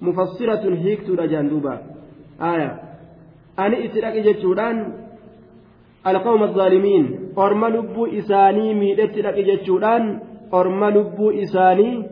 mufassiratun 0.00 0.76
hiiktuudha 0.76 1.26
jaan 1.34 1.50
duuba 1.50 1.78
aya 2.38 2.70
ani 3.56 3.76
itti 3.86 4.00
dhaqi 4.04 4.22
jechuudhaan 4.28 4.78
alqawma 6.04 6.46
zaalimiin 6.56 7.06
orma 7.36 7.68
lubbuu 7.76 8.06
isaanii 8.20 8.74
miidhetti 8.74 9.22
dhaqi 9.26 9.44
jechuudhaan 9.50 10.20
orma 10.60 10.90
lubbuu 10.96 11.30
isaanii 11.44 12.04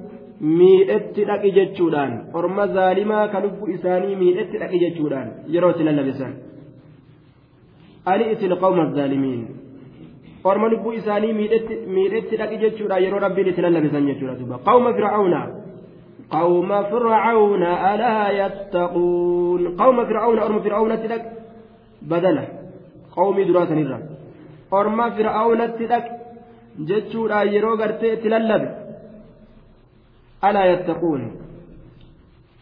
miidhetti 0.58 1.24
dhaqi 1.30 1.52
jechuudhaan 1.58 2.12
orma 2.40 2.66
zaalimaa 2.76 3.28
ka 3.32 3.40
lubbuu 3.44 3.72
isaanii 3.76 4.16
miidhetti 4.22 4.58
dhaqi 4.62 4.82
jechuudhaan 4.84 5.32
yeroo 5.54 5.70
itti 5.74 5.84
lallabisan 5.88 6.34
ani 8.12 8.30
itti 8.32 8.52
alqawma 8.52 8.84
zaalimiin 8.98 9.42
orma 10.44 10.68
lubbuu 10.72 10.92
isaanii 11.00 11.32
miidhetti 11.96 12.36
dhaqi 12.42 12.62
jechuudhaan 12.64 13.02
yeroo 13.06 13.24
rabbiin 13.26 13.48
itti 13.52 13.62
lallabisan 13.66 14.06
jechuudha 14.12 14.38
duuba 14.40 14.58
qawma 14.68 14.92
fir'aawnaa. 14.98 15.59
قوم 16.30 16.82
فرعون 16.82 17.62
ألا 17.62 18.30
يتقون. 18.30 19.76
قوم 19.76 20.04
فرعون 20.04 20.38
أرم 20.38 20.60
فرعون 20.60 21.02
تلك 21.02 21.32
بدله. 22.02 22.48
قوم 23.16 23.36
دراسة 23.40 23.74
نرى. 23.74 23.98
أرم 24.72 25.10
فرعون 25.10 25.60
تلك 25.78 26.04
جتشورا 26.78 27.42
يرو 27.42 27.74
غرتي 27.74 28.16
تللب. 28.16 28.62
ألا 30.44 30.64
يتقون. 30.64 31.22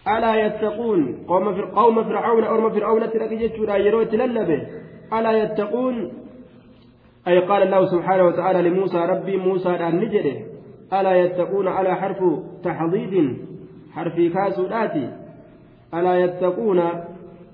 ألا 0.08 0.32
يتقون. 0.46 1.00
قوم 1.28 1.54
في 1.54 1.62
قوم 1.62 2.04
فرعون 2.04 2.44
أو 2.44 2.70
فرعون 2.70 3.10
تلك 3.10 3.32
جتشورا 3.32 3.76
يروي 3.76 4.04
تللبه 4.04 4.60
ألا 5.12 5.32
يتقون. 5.42 6.12
أي 7.28 7.38
قال 7.38 7.62
الله 7.62 7.86
سبحانه 7.86 8.24
وتعالى 8.24 8.68
لموسى 8.68 8.98
ربي 8.98 9.36
موسى 9.36 9.68
أن 9.68 9.96
نجده 10.00 10.36
ألا 10.92 11.16
يتقون 11.16 11.68
على 11.68 11.94
حرف 11.94 12.18
تحضيض 12.64 13.36
حرف 13.98 14.16
كاسوداتي 14.34 15.10
ألا 15.94 16.14
يتقون؟ 16.24 16.80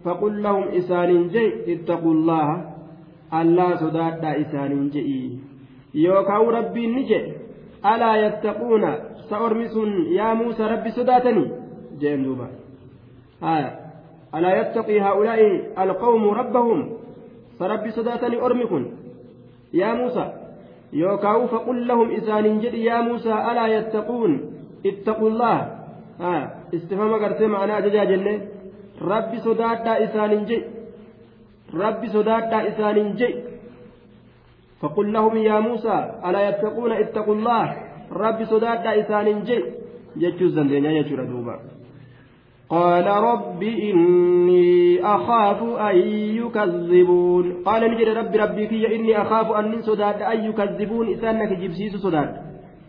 فقل 0.04 0.42
لهم 0.42 0.64
إسان 0.68 1.28
جي 1.28 1.72
اتقوا 1.72 2.14
الله 2.14 2.48
ألا 3.35 3.76
سداد 3.76 4.24
إسان 4.24 4.90
جئي 4.90 5.38
يوكاو 5.94 6.50
ربي 6.50 6.87
نجي 6.87 7.33
ألا 7.87 8.12
يتقون؟ 8.26 8.85
سأرمس 9.30 9.76
يا 10.18 10.35
موسى 10.35 10.62
ربي 10.62 10.90
سداتني 10.90 11.44
جين 12.00 12.22
دوبا. 12.24 12.48
آية. 13.42 13.70
ألا 14.35 14.50
يتقي 14.61 15.00
هؤلاء 15.00 15.40
القوم 15.85 16.24
ربهم؟ 16.28 16.78
فربي 17.59 17.90
سداتني 17.90 18.37
أرمكن. 18.40 18.85
يا 19.72 19.94
موسى 19.94 20.33
يوكاو 20.92 21.46
فقل 21.46 21.88
لهم 21.88 22.11
إسان 22.11 22.61
جدي 22.61 22.85
يا 22.85 23.00
موسى 23.00 23.33
ألا 23.33 23.66
يتقون؟ 23.66 24.33
اتقوا 24.87 25.28
الله. 25.30 25.84
استفهام 26.74 27.12
قرتي 27.14 27.46
معنا 27.46 27.81
ججا 27.81 28.05
جنة 28.05 28.35
ربي 29.03 29.38
صداتا 29.38 30.05
إسان 30.05 30.44
جي 30.44 30.59
ربي 31.74 32.09
صداتا 32.09 32.68
إسان 32.68 33.14
جي 33.14 33.35
فقل 34.81 35.12
لهم 35.12 35.37
يا 35.37 35.61
موسى 35.61 35.96
ألا 36.27 36.48
يتقون 36.48 36.92
اتقوا 36.92 37.35
الله 37.35 37.77
ربي 38.12 38.44
صداتا 38.44 39.00
إسان 39.00 39.42
جي 39.44 39.59
جتشو 40.16 40.44
الزندين 40.44 40.85
يجتشو 40.85 41.16
قال 42.68 43.07
رب 43.07 43.62
إني 43.62 45.05
أخاف 45.05 45.62
أن 45.62 45.96
يكذبون 46.40 47.62
قال 47.64 47.83
نجد 47.90 48.09
ربي 48.09 48.38
ربي 48.38 48.96
إني 48.96 49.22
أخاف 49.22 49.53
أن 49.53 49.83
صداد 49.83 50.22
أن 50.22 50.44
يكذبون 50.44 51.12
إسانك 51.12 51.50
جبسيس 51.59 51.96
صداد 51.96 52.31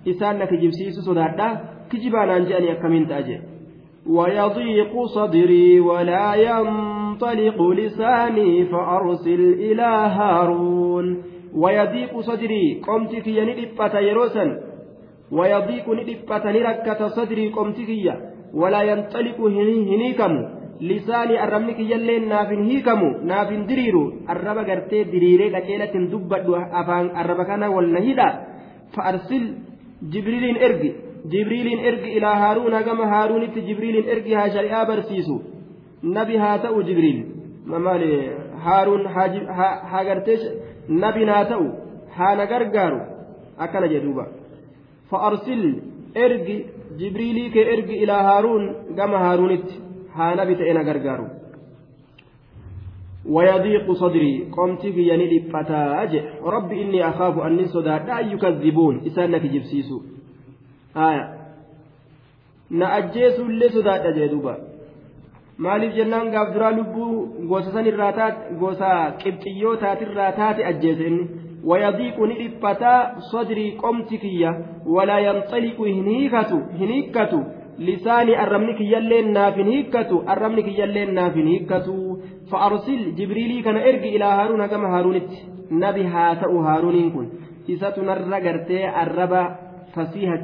إسانك 0.07 0.53
جبسيس 0.53 0.99
صداد 0.99 1.41
كجبان 1.91 2.29
أنجأني 2.29 2.71
أكمنت 2.71 3.11
أجي 3.11 3.37
ويضيق 4.09 4.93
صدري 5.05 5.79
ولا 5.79 6.35
ينطلق 6.35 7.61
لساني 7.61 8.65
فأرسل 8.65 9.41
إلى 9.53 9.89
هارون 10.17 11.23
ويضيق 11.55 12.19
صدري 12.19 12.81
قمت 12.87 13.15
في 13.15 13.45
ندبة 13.45 13.99
يروسا 13.99 14.45
ويضيق 15.31 15.89
ندبة 15.89 16.51
نركة 16.51 17.07
صدري 17.07 17.49
قمت 17.49 17.75
فيا 17.75 18.15
ولا 18.53 18.81
ينطلق 18.81 19.39
هنيكم 19.39 20.33
lisaanii 20.79 21.37
arrabni 21.37 21.73
kiyyallee 21.73 22.19
naaf 22.19 22.49
hin 22.51 22.63
hiikamu 22.69 23.09
naaf 23.29 23.49
hin 23.49 23.61
diriiru 23.67 24.01
arraba 24.33 24.63
gartee 24.69 25.03
diriiree 25.11 25.49
qaceelatti 25.53 25.97
hin 25.97 26.09
dubbadhu 26.11 26.57
afaan 26.81 27.11
arraba 27.21 27.45
kana 27.45 27.69
walna 27.75 27.99
hidha 28.07 28.25
fa'arsil 28.95 29.45
jibriiliin 30.15 30.59
ergi 30.67 30.91
jibriiliin 31.31 31.79
ergi 31.89 32.11
ilaa 32.17 32.35
haaruuna 32.43 32.83
gama 32.87 33.07
haaruunitti 33.13 33.61
jibriiliin 33.67 34.09
ergi 34.15 34.33
haa 34.39 34.49
shari'aa 34.55 34.85
barsiisu 34.91 35.35
nabi 36.17 36.37
haa 36.43 36.57
ta'u 36.65 36.83
jibriil 36.89 37.19
maali 37.85 38.11
haaruun 38.65 39.07
haa 39.91 40.03
gartee 40.09 40.39
nabi 41.03 41.25
haa 41.33 41.45
ta'u 41.51 41.67
haa 42.17 42.33
na 42.41 42.45
gargaaru 42.53 42.99
akkana 43.67 43.87
jedhuuba 43.93 44.27
fa'arsil 45.13 45.63
ergi 46.25 46.57
jibriilii 46.99 47.49
kee 47.55 47.65
ergi 47.77 48.03
ilaa 48.07 48.21
haaruun 48.29 48.69
gama 48.99 49.23
haaruunitti 49.25 49.81
haa 50.19 50.35
nabi 50.41 50.61
ta'e 50.61 50.77
na 50.79 50.83
gargaaru 50.91 51.27
ويضيق 53.35 53.91
صدري 53.91 54.43
قمت 54.57 54.81
في 54.95 55.09
يني 55.09 55.25
لفتاج 55.37 56.23
ربي 56.43 56.81
إني 56.81 57.09
أخاف 57.09 57.39
أن 57.39 57.65
صداد 57.67 58.09
أن 58.09 58.31
يكذبون 58.31 59.01
إسانك 59.07 59.41
جبسيسو 59.41 60.01
haaya. 60.95 61.25
Na 62.69 62.93
ajjeesullee 62.99 63.69
sodaadha 63.75 64.11
jee 64.17 64.29
duuba. 64.33 64.53
Maaliif 65.57 65.93
jennaan 65.95 66.31
gaaf 66.35 66.53
duraa 66.53 66.71
lubbuu 66.77 67.11
gosa 67.49 67.71
sanirraa 67.73 68.11
taate 68.19 68.55
gosa 68.61 68.89
qibxiyyoo 69.23 69.75
taatirraa 69.83 70.31
taate 70.39 70.65
ajjeese 70.71 71.07
inni? 71.09 71.25
Wayadiiqu 71.69 72.25
ni 72.27 72.35
dhiphataa 72.39 73.21
sodrii 73.31 73.71
qomti 73.83 74.17
kiyya 74.23 74.51
walaa 74.95 75.19
yanxaliqu 75.27 75.83
hin 75.91 76.09
hiikatu 76.13 76.57
hin 76.79 76.91
hiikkatu. 76.95 77.39
Lisaanii 77.87 78.35
arrabni 78.43 78.73
kiyyallee 78.79 79.21
naaf 79.37 79.55
hin 79.61 79.71
hiikkatu 79.73 80.23
arrabni 80.33 80.63
kiyyallee 80.67 81.05
naaf 81.17 81.35
hin 81.39 81.47
hiikkatu. 81.53 81.95
Fa'arsil 82.51 83.03
jibriilii 83.17 83.63
kana 83.63 83.81
ergi 83.91 84.09
ilaa 84.19 84.35
haaruuna 84.39 84.67
gama 84.73 84.87
haaruunitti. 84.95 85.43
Nabi 85.83 86.03
haa 86.15 86.35
ta'u 86.43 86.61
haaruuniin 86.67 87.11
kun. 87.11 87.31
Isatu 87.67 88.03
narra 88.09 88.39
gartee 88.41 88.83
arraba 89.03 89.41
فسيها 89.95 90.43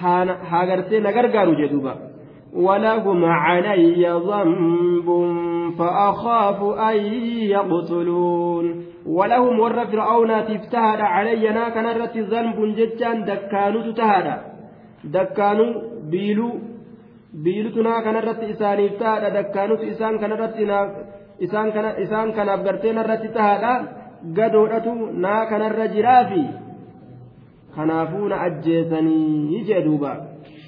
ها 0.00 0.74
قرتي 0.74 1.00
نقرقارو 1.00 1.52
جدوبا 1.54 1.94
ولهم 2.52 3.24
علي 3.24 4.04
ذنب 4.28 5.08
فأخاف 5.78 6.62
أن 6.62 6.96
يقتلون 7.56 8.84
ولهم 9.06 9.60
ور 9.60 9.86
فرعون 9.86 10.44
تفتهد 10.48 11.00
علينا 11.00 11.68
كنرت 11.68 12.16
ذنب 12.18 12.58
ججان 12.76 13.24
دكانو 13.24 13.92
تهدى 13.98 14.36
دكانو 15.04 15.66
بيلو 16.10 16.50
biilutuna 17.44 18.02
kanarratti 18.04 18.50
isaaniif 18.52 18.98
tahaadha 19.00 19.34
dakkaanutu 19.36 19.84
isaan 19.92 20.18
kanarratti 20.22 20.66
isaan 21.46 21.72
kana 21.72 21.90
isaan 22.04 22.32
kanaaf 22.36 22.64
garteen 22.66 22.98
irratti 23.02 23.28
tahaadha 23.36 23.72
gadoodhatu 24.38 24.92
naa 25.24 25.46
kanarra 25.52 25.86
jiraafi 25.94 26.42
kanaafuu 27.75 28.27
na 28.27 28.41
ajjeesanii 28.41 29.63
jee 29.67 29.81
duuba 29.81 30.13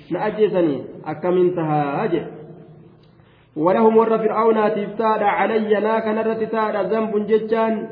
na 0.09 0.23
ajjeesanii 0.23 0.83
akkamiin 1.13 1.55
tahaa 1.55 2.07
jedhe 2.07 2.39
ولهم 3.55 3.97
ور 3.97 4.17
فرعون 4.17 4.69
تفتاد 4.75 5.23
علي 5.23 5.79
نا 5.79 5.99
كنرت 5.99 6.43
تاد 6.51 6.75
ذنب 6.93 7.27
ججان 7.27 7.87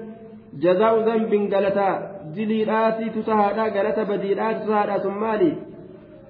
جزاء 0.53 0.93
ذنب 1.07 1.53
غلطا 1.53 1.89
دليلاتي 2.35 3.09
تتهادا 3.09 3.63
غلطا 3.75 4.03
بديلات 4.03 4.55
تتهادا 4.63 4.97
ثمالي 4.97 5.51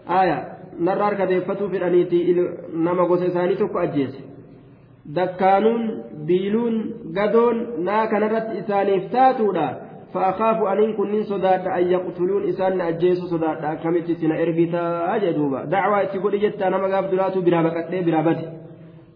آية 0.10 0.38
نرار 0.80 1.13
كديفتو 1.13 1.70
في 1.70 1.78
الأنيتي 1.78 2.20
نما 2.74 3.04
غوسي 3.04 3.30
ثاني 3.30 3.56
تكو 3.56 3.80
أجيس 3.80 4.13
دكانون 5.06 5.82
بيلون 6.28 6.76
غدون 7.18 7.58
نا 7.86 8.06
كنرت 8.06 8.48
إساني 8.60 9.02
فتاتودا 9.02 9.81
فأخاف 10.14 10.62
أن 10.62 10.92
كن 10.92 11.22
صداد 11.22 11.66
أن 11.66 11.85
يقتلون 11.90 12.48
إسان 12.48 12.81
أجيس 12.81 13.18
صداد 13.18 13.79
كمت 13.83 14.11
سنا 14.11 14.42
إربيتا 14.42 15.14
أجدوبا. 15.16 15.64
دعوة 15.64 16.05
تقول 16.05 16.40
جتا 16.40 16.68
نما 16.68 16.87
غاف 16.88 17.05
دلاتو 17.11 17.40
برابكت 17.40 17.94
برابتي. 18.07 18.46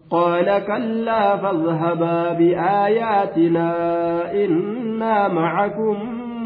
قال 0.09 0.45
كلا 0.67 1.37
فاذهبا 1.37 2.33
بآياتنا 2.33 3.67
إنا 4.43 5.27
معكم 5.27 5.95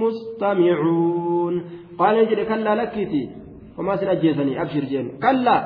مستمعون. 0.04 1.64
قال 2.00 2.16
نجد 2.26 2.40
كلا 2.50 2.76
لكتي 2.76 3.30
وما 3.78 3.96
سن 3.96 4.08
أجيسني؟ 4.08 4.62
أبشر 4.62 4.80
جين. 4.80 5.12
كلا. 5.22 5.58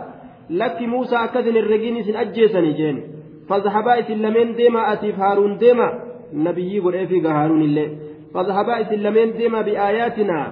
لك 0.49 0.81
موسى 0.81 1.15
أكثن 1.15 1.57
الرجين 1.57 2.03
سن 2.03 2.15
أجيسني 2.15 2.71
جين. 2.73 3.03
فاذهبا 3.49 3.99
إسن 3.99 4.13
لمن 4.13 4.55
ديما 4.55 4.93
أتيف 4.93 5.19
هارون 5.19 5.57
ديما. 5.57 5.89
نبي 6.33 6.75
يقول 6.75 6.93
إيه 6.93 7.05
في 7.05 7.27
هارون 7.27 7.61
اللي. 7.61 8.04
فاذهبا 8.35 8.81
إسن 8.81 8.95
لمن 8.95 9.37
ديما 9.37 9.61
بآياتنا. 9.61 10.51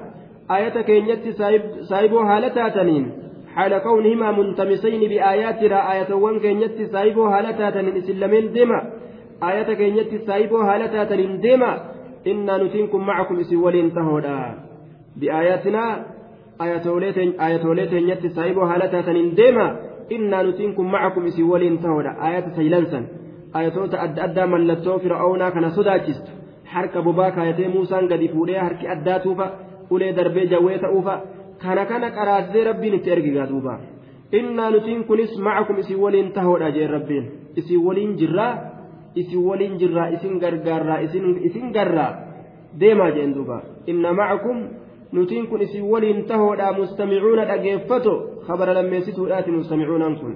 آية 0.51 0.81
كينيت 0.81 1.29
سايبو 1.89 2.19
هالتاتنين 2.19 3.11
حال 3.55 3.77
كونهما 3.77 4.31
منتمسين 4.31 5.01
بآياتنا. 5.11 5.77
آية 5.93 6.13
وان 6.13 6.39
كينيت 6.39 6.81
سايبو 6.81 7.23
هالتاتنين 7.25 7.95
إسن 7.97 8.15
لمن 8.19 8.53
ديما. 8.53 8.79
آية 9.43 9.69
كينيت 9.73 10.11
سايبو 10.27 10.57
هالتاتنين 10.57 11.39
ديما. 11.39 11.71
إنا 12.27 12.57
نتنكم 12.63 13.01
معكم. 13.05 13.39
إسن 13.39 13.55
ولين 13.55 13.93
تهودا. 13.93 14.39
بآياتنا. 15.19 16.05
آية 16.61 17.85
تينيت 17.85 18.27
سايبو 18.27 18.61
هالتاتنين 18.61 19.35
ديما. 19.35 19.67
إنا 20.11 20.43
نتنكم 20.43 20.85
معكم. 20.91 21.25
إسن 21.25 21.43
ولين 21.43 21.79
تهودا. 21.83 22.11
آية 22.27 22.45
سيلنسا 22.55 22.99
آية 23.55 23.75
أدى 24.05 24.23
أدى 24.23 24.45
ملتو 24.45 24.97
فرعونا 24.97 25.49
كان 25.49 25.69
صداچست 25.69 26.42
harka 26.75 26.99
bobaa 27.07 27.31
kaayatee 27.37 27.67
muusaan 27.75 28.07
gadi 28.11 28.27
fuudhee 28.33 28.59
harki 28.65 28.85
addaa 28.95 29.19
tuufa 29.25 29.47
ulee 29.93 30.11
darbee 30.17 30.45
jawwee 30.53 30.77
ta'uufa 30.83 31.15
kana 31.63 31.83
kana 31.91 32.07
qaraasisee 32.17 32.63
rabbiin 32.69 32.95
itti 32.99 33.09
ergigaa 33.15 33.47
duuba 33.51 33.73
innaa 34.39 34.69
nutiin 34.75 35.01
kunis 35.09 35.33
macakum 35.47 35.77
isin 35.83 35.99
waliin 36.03 36.29
tahoodha 36.37 36.69
jeen 36.75 36.89
rabbiin 36.95 37.25
isin 37.59 37.79
waliin 37.87 38.13
jirraa 38.21 38.53
isin 39.21 39.41
waliin 39.49 39.75
jirraa 39.81 40.07
isin 40.15 40.33
gargaarraa 40.43 40.99
isin 41.47 41.67
garraa 41.77 42.11
deemaa 42.79 43.11
jeen 43.17 43.35
duuba 43.35 43.57
inna 43.91 44.13
macakum 44.19 44.57
nutiin 45.17 45.45
kun 45.49 45.61
isin 45.67 45.83
waliin 45.91 46.23
tahoodha 46.31 46.73
mustamicuuna 46.79 47.45
dhageeffato 47.51 48.13
kabara 48.47 48.73
lammeessituudhaati 48.77 49.51
mustamicuunaan 49.57 50.15
kun 50.21 50.33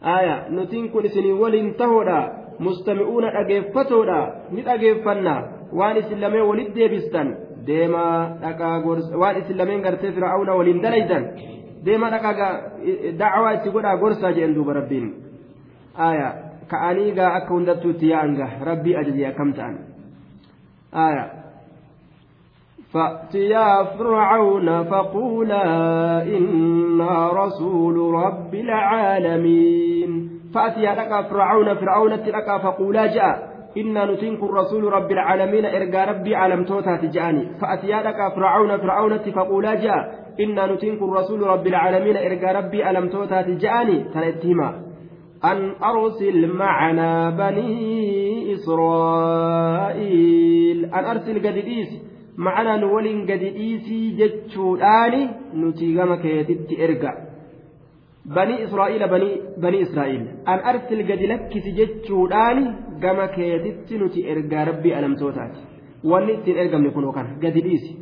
aya 0.00 0.34
nutiin 0.56 0.90
kun 0.92 1.04
isin 1.08 1.28
waliin 1.42 1.74
tahoodha 1.74 2.18
walit 6.50 6.74
deebistan 6.74 7.28
deemaa 7.66 8.38
dhaqaa 8.42 8.80
gorsa 8.80 9.18
waan 9.18 9.38
isin 9.42 9.58
lameen 9.58 9.82
gartee 9.82 10.12
fir'aawna 10.16 10.58
waliin 10.58 10.82
dalaydan 10.82 11.24
deemaa 11.86 12.10
dhaqaa 12.10 12.50
dacwaa 13.22 13.52
itti 13.58 13.70
godhaa 13.70 13.96
gorsaa 14.02 14.32
jedhan 14.36 14.54
duuba 14.58 14.72
rabbiin 14.80 15.08
aayaa 16.08 16.32
ka'anii 16.74 17.10
gaa 17.18 17.32
akka 17.38 17.54
hundattuutti 17.54 18.12
yaa'an 18.12 18.36
gaa 18.36 18.52
rabbii 18.70 18.96
ajajee 19.00 19.26
akkam 19.32 19.52
ta'an 19.58 19.76
aayaa. 20.92 21.45
فأتيا 22.92 23.84
فرعون 23.98 24.84
فقولا 24.84 25.64
إنا 26.22 27.28
رسول 27.32 27.96
رب 28.14 28.54
العالمين. 28.54 30.30
فأتيا 30.54 30.94
لك 30.94 31.26
فرعون 31.30 31.74
فرعون 31.74 32.12
لك 32.12 32.60
فقولا 32.62 33.06
جاء. 33.06 33.56
إنا 33.76 34.04
نتنك 34.04 34.42
الرسول 34.42 34.84
رب 34.92 35.10
العالمين 35.12 35.64
إرقى 35.64 36.06
ربي 36.06 36.34
عالم 36.34 36.64
توتا 36.64 36.96
تجاني 36.96 37.46
فأتيا 37.60 38.02
لك 38.02 38.16
فرعون 38.36 38.76
فرعون 38.76 39.18
فقولا 39.18 39.74
جاء. 39.74 40.14
إنا 40.40 40.66
نتنك 40.66 41.02
الرسول 41.02 41.42
رب 41.42 41.66
العالمين 41.66 42.16
إرقى 42.16 42.54
ربي 42.54 42.82
عالم 42.82 43.08
توتا 43.08 43.42
تجاني 43.42 44.04
تنتهما 44.14 44.74
أن 45.44 45.72
أرسل 45.84 46.56
معنا 46.56 47.30
بني 47.30 48.54
إسرائيل. 48.54 50.14
أن 50.94 51.04
أرسل 51.04 51.38
قد 51.38 51.56
ma'anaa 52.44 52.76
nu 52.82 52.88
waliin 52.94 53.20
gadi 53.30 53.50
dhiisii 53.56 54.06
jechuudhaani 54.20 55.20
nuti 55.60 55.92
gama 55.98 56.16
keetitti 56.24 56.74
erga. 56.86 57.12
Banii 58.36 58.58
israa'iila 58.66 59.06
banii 59.64 59.80
israa'iil 59.86 60.24
an 60.52 60.58
arsil 60.70 61.02
gadi 61.10 61.26
lakkisi 61.32 61.72
jechuudhaani 61.78 62.64
gama 63.04 63.26
keetitti 63.36 63.98
nuti 64.02 64.20
ergaa 64.32 64.64
rabbii 64.70 64.94
alamtootaati. 64.98 65.60
Wanni 66.10 66.32
ittiin 66.38 66.58
ergamne 66.62 66.90
kunoo 66.96 67.12
kana 67.16 67.30
gadi 67.44 67.60
dhiisi. 67.66 67.92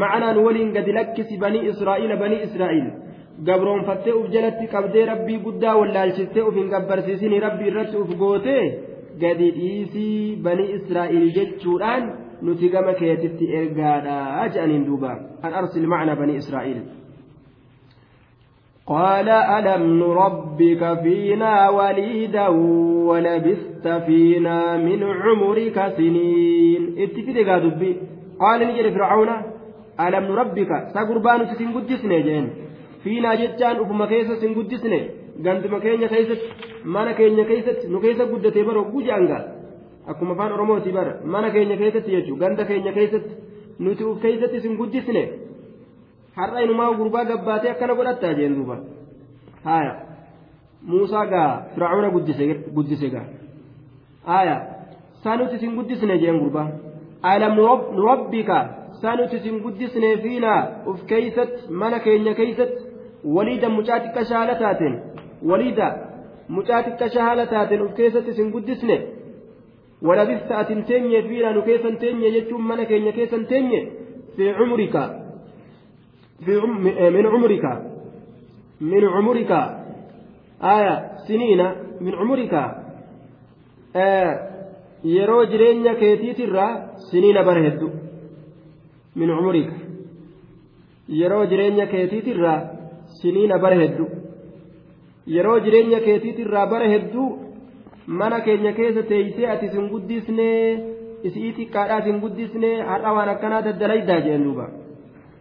Ma'anaa 0.00 0.32
nu 0.36 0.44
waliin 0.46 0.72
gadi 0.76 0.92
lakkisi 0.98 1.36
banii 1.44 1.62
israa'iila 1.72 2.16
banii 2.22 2.40
israa'iil 2.46 2.88
gabroonfattee 3.46 4.14
uf 4.20 4.26
jalatti 4.34 4.66
qabdee 4.74 5.04
rabbii 5.12 5.38
guddaa 5.46 5.76
wallaalchistee 5.80 6.42
uf 6.48 6.54
hin 6.60 6.68
gabbarsiisinii 6.74 7.40
rabbii 7.46 7.68
irratti 7.72 7.96
uf 8.02 8.10
gootee 8.22 8.64
gadi 9.22 9.48
dhiisii 9.58 10.36
banii 10.46 10.68
israa'iil 10.78 11.26
jechuudhaan 11.38 12.02
nuti 12.43 12.69
gama 12.69 12.93
keetitti 12.93 13.51
ergaadha 13.59 14.47
jedhaniin 14.53 14.85
duuba 14.85 15.11
an 15.43 15.53
arsil 15.61 15.87
macna 15.87 16.15
banii 16.15 16.39
israa'iil 16.43 16.81
قال 18.89 19.29
ألم 19.29 19.83
نربك 20.01 20.83
فينا 21.03 21.69
وليدا 21.69 22.47
ولبثت 23.09 23.87
فينا 23.87 24.77
من 24.77 25.03
عمرك 25.03 25.77
سنين 25.97 26.81
اتفد 26.97 27.37
دبي 27.65 27.91
قال 28.39 28.59
نجري 28.67 28.91
فرعون 28.91 29.29
ألم 30.05 30.23
نربك 30.31 30.71
سقربان 30.93 31.39
سنقدسنا 31.59 32.19
جين 32.25 32.45
فينا 33.03 33.35
جتان 33.41 33.75
أفما 33.81 34.05
كيسة 34.05 34.35
سنقدسنا 34.41 34.99
ganduma 35.43 35.79
keenya 35.79 36.07
keessatti 36.11 36.47
mana 36.83 37.13
keenya 37.13 37.45
keessatti 37.47 37.87
nu 37.87 38.01
keessa 38.03 38.25
guddatee 38.31 38.63
bara 38.69 38.81
gujaanga 38.93 39.37
akkuma 40.08 40.32
afaan 40.34 40.52
oromooti 40.56 40.92
bara 40.92 41.12
mana 41.34 41.50
keenya 41.54 41.76
keessatti 41.82 42.10
jechuun 42.16 42.38
ganda 42.42 42.64
keenya 42.70 42.92
keessatti 42.98 43.32
nuti 43.78 44.04
uf 44.10 44.20
keessatti 44.24 44.56
isin 44.62 44.76
guddisne 44.80 45.22
har'a 46.36 46.64
inumaa 46.66 46.92
gurbaa 47.00 47.24
gabbaatee 47.30 47.70
akkana 47.70 47.94
godhattaa 47.94 48.34
jeen 48.38 48.56
duuba. 48.56 48.76
Haaya 49.64 49.94
muusaa 50.92 51.26
gaa 51.26 51.50
fir'auna 51.74 52.10
guddise 52.76 53.10
gaa. 53.14 53.26
Haaya 54.30 54.56
saa 55.24 55.36
nuti 55.36 55.56
isin 55.56 55.76
guddisne 55.76 56.18
jeen 56.22 56.38
gurbaa 56.42 56.68
alam 57.22 57.54
nurabbika 57.96 58.58
saa 59.02 59.16
nuti 59.16 59.36
isin 59.36 59.60
guddisne 59.64 60.16
fiinaa 60.24 60.60
uf 60.90 61.04
keeysatti 61.12 61.72
mana 61.82 61.98
keenya 62.06 62.34
keeysatti 62.40 62.82
waliida 63.36 63.68
mucaa 63.76 63.98
xiqqa 64.04 64.24
shaala 64.30 64.54
taateen 64.62 64.94
waliida 65.50 65.86
mucaa 66.56 66.82
xiqqa 66.88 67.08
shaala 67.16 67.46
taateen 67.52 67.84
uf 67.86 67.94
keessatti 68.00 68.30
isin 68.36 68.50
guddisne 68.56 68.96
ولبثت 70.04 70.52
أتن 70.52 70.84
تنية 70.84 71.20
فينا 71.20 71.52
نكيسا 71.52 71.90
تنية 72.02 72.28
يجوم 72.36 72.68
من 72.68 72.82
كين 72.84 73.10
كيسا 73.10 73.38
تنية 73.50 73.82
في 74.36 74.50
عمرك 74.58 74.94
في 76.44 76.52
عم 76.62 76.84
من 77.16 77.26
عمرك 77.26 77.64
من 78.80 79.04
عمرك 79.14 79.52
آية 80.62 80.94
سنين 81.28 81.60
من 82.00 82.14
عمرك 82.14 82.54
آه 83.96 84.54
yeroo 85.04 85.44
jireenya 85.52 85.94
keetiitirraa 85.94 86.96
siniina 87.10 87.42
bara 87.44 87.62
hedduu 87.66 87.90
min 89.16 89.28
cumurika 89.36 89.74
yeroo 91.20 91.44
jireenya 91.50 91.86
keetiitirraa 91.86 92.60
siniina 93.20 93.58
bara 93.58 93.76
hedduu 93.82 94.08
yeroo 95.34 95.58
jireenya 95.66 96.00
keetiitirraa 96.06 96.66
bara 96.66 96.88
hedduu 96.94 97.28
mana 98.06 98.40
keenya 98.40 98.72
keessa 98.72 99.02
teeysee 99.02 99.48
ati 99.54 99.66
isin 99.66 99.88
isii 101.22 101.52
xiqqaadhaa 101.58 102.04
isin 102.46 102.64
har'a 102.90 103.14
waan 103.16 103.28
akkanaa 103.28 103.62
duuba. 104.44 104.68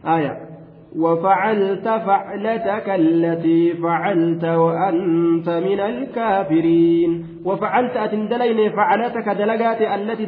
Aya 0.04 0.54
وفعلت 0.96 1.88
فعلتك 1.88 2.90
التي 2.90 3.74
فعلت 3.74 4.46
وأنت 4.46 5.50
من 5.50 5.80
الكافرين 5.80 7.28
وفعلت 7.46 7.98
أتندلين 7.98 8.72
فعلتك 8.72 9.30
دلقات 9.30 9.82
التي 9.82 10.26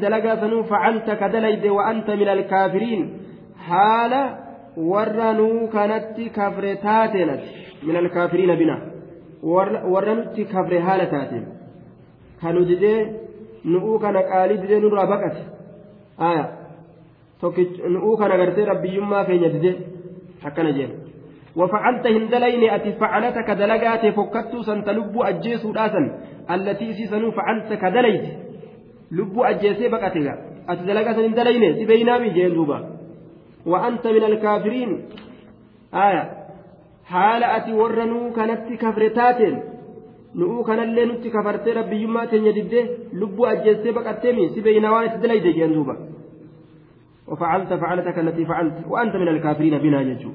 فعلتك 0.63 1.23
دليد 1.23 1.67
وأنت 1.67 2.09
من 2.09 2.27
الكافرين 2.27 3.17
حال 3.57 4.29
ورنو 4.77 5.67
كانت 5.67 6.21
كفرتاتنا 6.35 7.39
من 7.83 7.95
الكافرين 7.95 8.55
بنا 8.55 8.81
ورنت 9.43 10.41
كفر 10.41 10.73
kanu 12.41 12.61
didee 12.69 12.99
nu'uu 13.73 13.99
kana 14.03 14.21
qaalii 14.31 14.61
didee 14.63 14.79
nurraa 14.83 15.07
baqate. 15.13 15.41
Aya. 16.27 16.45
Nu'uu 17.93 18.17
kana 18.17 18.37
gartee 18.37 18.65
rabbiyyummaa 18.71 19.25
keenya 19.25 19.49
didee 19.55 19.75
akkana 20.47 20.71
jeen. 20.77 20.91
وفعلت 21.55 22.07
هندلين 22.07 22.63
أتي 22.69 22.91
فعلتك 22.99 23.49
دلقات 23.51 24.03
فكتو 24.17 24.61
سنت 24.61 24.89
لب 24.89 25.15
أجيسو 25.21 25.71
راسا 25.71 26.01
التي 26.51 26.93
سيسنو 26.93 27.31
فعلت 27.31 27.73
كدليت 27.73 28.25
لب 29.11 29.39
أجيسي 29.39 29.87
بقتك 29.87 30.27
أتي 30.69 30.83
دلقات 30.89 31.15
هندلين 31.15 31.63
سبينا 31.79 32.17
من 32.17 32.33
جيلوبا 32.33 32.79
وأنت 33.65 34.07
من 34.07 34.23
الكافرين 34.23 34.89
آية 35.93 36.23
حال 37.05 37.43
أتي 37.43 37.73
ورنو 37.73 38.33
كانت 38.35 38.61
كفرتاتين 38.81 39.55
nu'uu 40.39 40.63
kanallee 40.69 41.05
nutti 41.11 41.29
kafartee 41.37 41.73
rabbiyyummaa 41.79 42.27
teenya 42.33 42.53
diddee 42.57 42.85
lubbuu 43.21 43.45
ajjeessee 43.53 43.97
baqatteemi 43.99 44.51
si 44.53 44.65
beeynaa 44.67 44.93
waan 44.95 45.07
itti 45.09 45.23
dalayde 45.23 45.57
jeen 45.59 45.73
duuba. 45.77 45.95
وفعلت 47.27 47.73
فعلتك 47.73 48.19
التي 48.19 48.45
فعلت 48.45 48.73
وأنت 48.89 49.15
من 49.15 49.27
الكافرين 49.27 49.77
بنا 49.77 50.01
يجو 50.01 50.29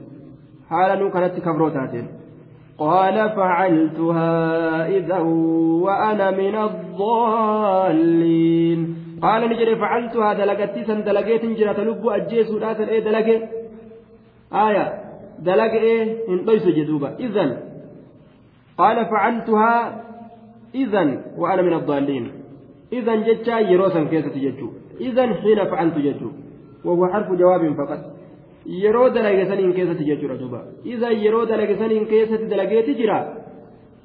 حال 0.70 0.98
نو 0.98 1.10
كانت 1.10 1.38
كفروتاتين 1.38 2.06
قال 2.78 3.30
فعلتها 3.30 4.86
إذا 4.96 5.18
وأنا 5.84 6.30
من 6.30 6.54
الضالين 7.60 8.80
قال 9.22 9.50
نجري 9.50 9.76
فعلتها 9.76 10.32
دلقتي 10.32 10.84
سن 10.84 11.04
دلقيت 11.04 11.44
جرى 11.44 11.74
تلب 11.74 12.06
أجيس 12.06 12.50
وداتا 12.50 12.88
إيه 12.88 13.00
دلقي 13.00 13.36
آية 14.52 14.84
دلقي 15.38 15.78
إيه 15.78 16.28
انطيس 16.28 16.66
جدوبا 16.66 17.08
إذن 17.20 17.50
قال 18.80 19.06
فعلتها 19.06 20.04
إذا 20.74 21.04
وأنا 21.38 21.62
من 21.62 21.72
الضالين 21.72 22.24
إذا 22.92 23.14
جتا 23.14 23.58
يروسا 23.72 24.04
كيسة 24.04 24.34
جتو 24.44 24.68
إذا 25.00 25.24
حين 25.40 25.58
فعلت 25.70 25.96
جتو 26.06 26.30
وهو 26.84 27.02
حرف 27.12 27.28
جواب 27.32 27.62
فقط 27.80 28.00
keessatti 29.76 30.04
jechuudha 30.04 30.36
duuba 30.36 30.60
iza 30.84 31.08
yeroo 31.24 31.46
dalagesaniin 31.50 32.06
keessatti 32.12 32.50
dalageeti 32.52 32.94
jira 33.00 33.16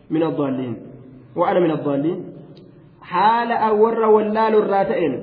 min 0.10 0.24
addaalliin 0.30 0.76
wa'ana 1.40 1.60
min 1.66 1.72
addaalliin 1.78 2.20
haala 3.12 3.60
awwarra 3.70 4.08
wallaalu 4.16 4.62
irraa 4.64 4.86
ta'een 4.92 5.16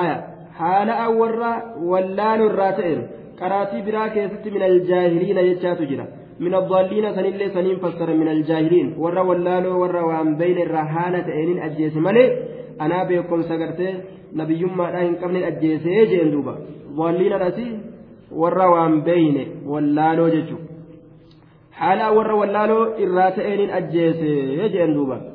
aya 0.00 0.16
haala 0.60 0.98
awwarra 1.06 1.52
wallaalu 1.90 2.48
irraa 2.50 2.72
ta'een 2.78 3.04
qaraatii 3.40 3.82
biraa 3.88 4.08
keessatti 4.16 4.54
min 4.56 4.62
aljaahiliina 4.70 5.46
jechaatu 5.50 5.90
jira 5.92 6.06
من 6.40 6.54
الضالين 6.54 7.14
سن 7.14 7.48
سنين 7.54 7.76
فسر 7.76 8.14
من 8.14 8.28
الجاهلين. 8.28 8.94
ورا 8.98 9.20
ولالو 9.20 9.80
ورا 9.80 10.02
وان 10.02 10.36
بين 10.36 10.58
الرهانة 10.58 11.26
إنين 11.26 11.58
أجيس 11.58 11.96
ملي 11.96 12.24
أنا 12.80 13.04
بيكم 13.04 13.42
سقرت 13.42 13.80
نبي 14.34 14.54
يما 14.60 14.90
راهن 14.90 15.14
قبل 15.14 15.36
أجيس 15.36 15.86
يجين 15.86 16.30
دوبا؟ 16.30 16.54
ضالين 16.96 17.32
راسي 17.32 17.78
ورا 18.32 18.66
وان 18.66 19.00
بين 19.00 19.36
ولالو 19.66 20.28
ججو 20.28 20.56
حالا 21.72 22.08
ورا 22.10 22.32
ولالو 22.32 22.78
إرات 23.02 23.38
إنين 23.38 23.70
أجيس 23.70 24.20
يجين 24.60 24.94
دوبا؟ 24.94 25.31